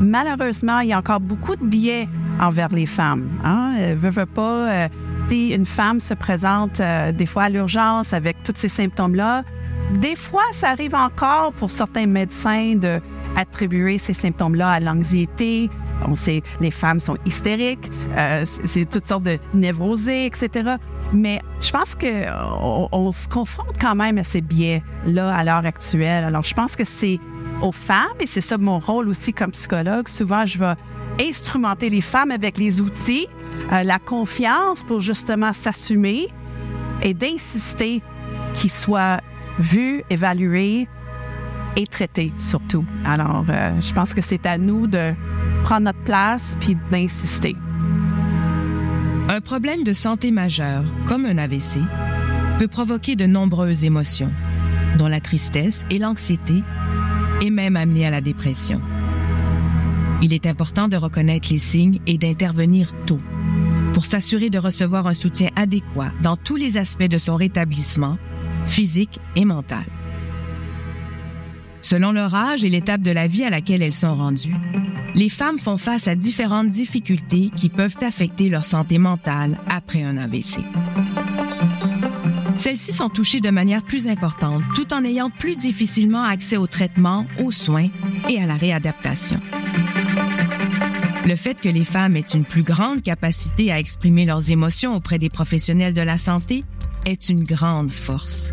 Malheureusement, 0.02 0.80
il 0.80 0.90
y 0.90 0.94
a 0.94 1.00
encore 1.00 1.20
beaucoup 1.20 1.56
de 1.56 1.66
biais 1.66 2.08
envers 2.40 2.70
les 2.70 2.86
femmes. 2.86 3.30
Hein? 3.44 3.76
Euh, 3.80 3.96
veut, 3.98 4.26
pas, 4.26 4.70
euh, 4.70 4.88
si 5.30 5.50
une 5.50 5.66
femme 5.66 6.00
se 6.00 6.16
présente 6.16 6.80
euh, 6.80 7.12
des 7.12 7.28
fois 7.28 7.44
à 7.44 7.50
l'urgence 7.50 8.14
avec 8.14 8.42
tous 8.44 8.54
ces 8.56 8.70
symptômes-là, 8.70 9.44
des 10.00 10.16
fois, 10.16 10.44
ça 10.54 10.70
arrive 10.70 10.96
encore 10.96 11.54
pour 11.54 11.70
certains 11.70 12.08
médecins 12.08 12.76
de 12.76 13.00
attribuer 13.36 14.00
ces 14.00 14.14
symptômes-là 14.14 14.70
à 14.70 14.80
l'anxiété, 14.80 15.70
on 16.08 16.16
sait, 16.16 16.42
les 16.60 16.72
femmes 16.72 17.00
sont 17.00 17.18
hystériques, 17.26 17.92
euh, 18.16 18.44
c'est 18.66 18.90
toutes 18.90 19.06
sortes 19.06 19.24
de 19.24 19.38
névrosées, 19.54 20.26
etc. 20.26 20.76
Mais 21.14 21.42
je 21.62 21.72
pense 21.72 21.94
qu'on 21.94 22.90
on 22.92 23.12
se 23.12 23.28
confronte 23.28 23.76
quand 23.80 23.96
même 23.96 24.18
à 24.18 24.24
ces 24.24 24.42
biais-là 24.42 25.34
à 25.36 25.44
l'heure 25.44 25.66
actuelle. 25.66 26.24
Alors, 26.24 26.44
je 26.44 26.54
pense 26.54 26.76
que 26.76 26.86
c'est 26.86 27.20
aux 27.62 27.72
femmes, 27.72 28.08
et 28.20 28.26
c'est 28.26 28.42
ça 28.42 28.58
mon 28.58 28.80
rôle 28.80 29.10
aussi 29.10 29.34
comme 29.34 29.52
psychologue. 29.52 30.08
Souvent, 30.08 30.46
je 30.46 30.58
vais 30.58 30.74
instrumenter 31.20 31.90
les 31.90 32.02
femmes 32.02 32.32
avec 32.32 32.58
les 32.58 32.82
outils, 32.82 33.28
euh, 33.72 33.84
la 33.84 34.00
confiance 34.00 34.84
pour 34.84 35.00
justement 35.00 35.54
s'assumer 35.54 36.28
et 37.02 37.14
d'insister 37.14 38.02
qu'ils 38.54 38.72
soient 38.72 39.20
vus, 39.60 40.04
évalués 40.10 40.88
et 41.76 41.88
traités 41.88 42.34
surtout. 42.38 42.86
Alors, 43.06 43.46
euh, 43.50 43.80
je 43.82 43.94
pense 43.94 44.14
que 44.14 44.22
c'est 44.22 44.46
à 44.46 44.58
nous 44.58 44.88
de 44.88 45.14
prendre 45.64 45.86
notre 45.86 46.00
place 46.00 46.56
puis 46.60 46.78
d'insister. 46.92 47.56
Un 49.28 49.42
problème 49.42 49.84
de 49.84 49.94
santé 49.94 50.32
majeur, 50.32 50.84
comme 51.06 51.26
un 51.26 51.38
AVC, 51.38 51.80
peut 52.58 52.68
provoquer 52.68 53.16
de 53.16 53.28
nombreuses 53.28 53.86
émotions, 53.86 54.32
dont 54.98 55.08
la 55.08 55.22
tristesse 55.22 55.86
et 55.92 56.00
l'anxiété, 56.00 56.64
et 57.42 57.52
même 57.52 57.76
amener 57.76 58.08
à 58.08 58.10
la 58.10 58.22
dépression. 58.22 58.82
Il 60.22 60.34
est 60.34 60.46
important 60.46 60.88
de 60.88 60.98
reconnaître 60.98 61.48
les 61.52 61.58
signes 61.58 62.00
et 62.06 62.18
d'intervenir 62.18 62.92
tôt 63.06 63.20
pour 63.94 64.06
s'assurer 64.06 64.50
de 64.50 64.60
recevoir 64.60 65.08
un 65.08 65.14
soutien 65.14 65.48
adéquat 65.56 66.12
dans 66.22 66.36
tous 66.36 66.56
les 66.56 66.78
aspects 66.78 67.10
de 67.10 67.18
son 67.18 67.36
rétablissement, 67.36 68.18
physique 68.66 69.20
et 69.36 69.46
mental. 69.46 69.86
Selon 71.82 72.12
leur 72.12 72.36
âge 72.36 72.64
et 72.64 72.70
l'étape 72.70 73.02
de 73.02 73.12
la 73.12 73.28
vie 73.28 73.44
à 73.44 73.50
laquelle 73.50 73.82
elles 73.82 73.94
sont 73.94 74.16
rendues, 74.16 74.56
les 75.16 75.30
femmes 75.30 75.58
font 75.58 75.78
face 75.78 76.08
à 76.08 76.16
différentes 76.16 76.68
difficultés 76.68 77.50
qui 77.56 77.70
peuvent 77.70 77.96
affecter 78.02 78.50
leur 78.50 78.64
santé 78.64 78.98
mentale 78.98 79.58
après 79.70 80.04
un 80.04 80.18
AVC. 80.18 80.62
Celles-ci 82.58 82.92
sont 82.92 83.10
touchées 83.10 83.40
de 83.40 83.50
manière 83.50 83.84
plus 83.84 84.08
importante 84.08 84.62
tout 84.76 84.94
en 84.94 85.06
ayant 85.06 85.30
plus 85.30 85.56
difficilement 85.56 86.24
accès 86.24 86.58
au 86.58 86.68
traitement, 86.68 87.26
aux 87.42 87.52
soins 87.52 87.88
et 88.28 88.42
à 88.42 88.46
la 88.46 88.56
réadaptation. 88.56 89.40
Le 91.26 91.36
fait 91.36 91.60
que 91.60 91.70
les 91.70 91.84
femmes 91.84 92.16
aient 92.16 92.22
une 92.22 92.46
plus 92.46 92.64
grande 92.64 93.04
capacité 93.04 93.72
à 93.72 93.80
exprimer 93.80 94.26
leurs 94.26 94.52
émotions 94.52 94.96
auprès 94.96 95.20
des 95.20 95.30
professionnels 95.30 95.94
de 95.94 96.02
la 96.02 96.18
santé 96.18 96.64
est 97.06 97.30
une 97.30 97.44
grande 97.44 97.92
force. 97.92 98.52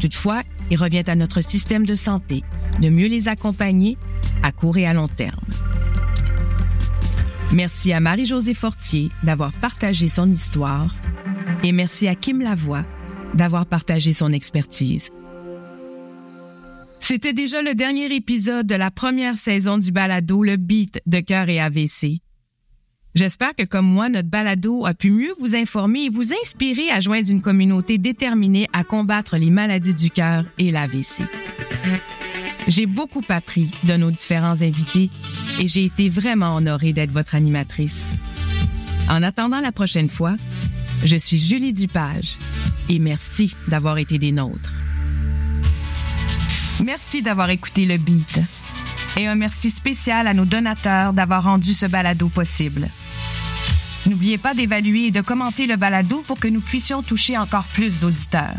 Toutefois, 0.00 0.42
il 0.70 0.76
revient 0.76 1.04
à 1.06 1.14
notre 1.14 1.40
système 1.40 1.86
de 1.86 1.94
santé 1.94 2.42
de 2.80 2.88
mieux 2.88 3.06
les 3.06 3.28
accompagner 3.28 3.96
à 4.42 4.52
court 4.52 4.76
et 4.76 4.86
à 4.86 4.94
long 4.94 5.08
terme. 5.08 5.44
Merci 7.52 7.92
à 7.92 8.00
Marie-Josée 8.00 8.54
Fortier 8.54 9.10
d'avoir 9.22 9.52
partagé 9.52 10.08
son 10.08 10.26
histoire 10.26 10.94
et 11.62 11.72
merci 11.72 12.08
à 12.08 12.14
Kim 12.14 12.40
Lavoie 12.40 12.84
d'avoir 13.34 13.66
partagé 13.66 14.12
son 14.12 14.32
expertise. 14.32 15.10
C'était 17.06 17.34
déjà 17.34 17.60
le 17.60 17.74
dernier 17.74 18.10
épisode 18.14 18.66
de 18.66 18.74
la 18.74 18.90
première 18.90 19.36
saison 19.36 19.76
du 19.76 19.92
balado 19.92 20.42
Le 20.42 20.56
Beat 20.56 21.02
de 21.04 21.20
cœur 21.20 21.50
et 21.50 21.60
AVC. 21.60 22.22
J'espère 23.14 23.54
que 23.54 23.64
comme 23.64 23.84
moi, 23.84 24.08
notre 24.08 24.30
balado 24.30 24.86
a 24.86 24.94
pu 24.94 25.10
mieux 25.10 25.34
vous 25.38 25.54
informer 25.54 26.04
et 26.04 26.08
vous 26.08 26.32
inspirer 26.32 26.88
à 26.88 27.00
joindre 27.00 27.30
une 27.30 27.42
communauté 27.42 27.98
déterminée 27.98 28.68
à 28.72 28.84
combattre 28.84 29.36
les 29.36 29.50
maladies 29.50 29.92
du 29.92 30.08
cœur 30.08 30.46
et 30.56 30.70
l'AVC. 30.70 31.24
J'ai 32.68 32.86
beaucoup 32.86 33.22
appris 33.28 33.70
de 33.82 33.98
nos 33.98 34.10
différents 34.10 34.62
invités 34.62 35.10
et 35.60 35.68
j'ai 35.68 35.84
été 35.84 36.08
vraiment 36.08 36.56
honorée 36.56 36.94
d'être 36.94 37.12
votre 37.12 37.34
animatrice. 37.34 38.14
En 39.10 39.22
attendant 39.22 39.60
la 39.60 39.72
prochaine 39.72 40.08
fois, 40.08 40.36
je 41.04 41.18
suis 41.18 41.36
Julie 41.36 41.74
Dupage 41.74 42.38
et 42.88 42.98
merci 42.98 43.54
d'avoir 43.68 43.98
été 43.98 44.18
des 44.18 44.32
nôtres. 44.32 44.72
Merci 46.82 47.22
d'avoir 47.22 47.50
écouté 47.50 47.86
le 47.86 47.96
beat 47.98 48.40
et 49.16 49.26
un 49.28 49.36
merci 49.36 49.70
spécial 49.70 50.26
à 50.26 50.34
nos 50.34 50.44
donateurs 50.44 51.12
d'avoir 51.12 51.44
rendu 51.44 51.72
ce 51.72 51.86
balado 51.86 52.28
possible. 52.28 52.88
N'oubliez 54.06 54.38
pas 54.38 54.54
d'évaluer 54.54 55.06
et 55.06 55.10
de 55.10 55.20
commenter 55.20 55.66
le 55.66 55.76
balado 55.76 56.22
pour 56.26 56.38
que 56.38 56.48
nous 56.48 56.60
puissions 56.60 57.02
toucher 57.02 57.38
encore 57.38 57.64
plus 57.64 58.00
d'auditeurs. 58.00 58.56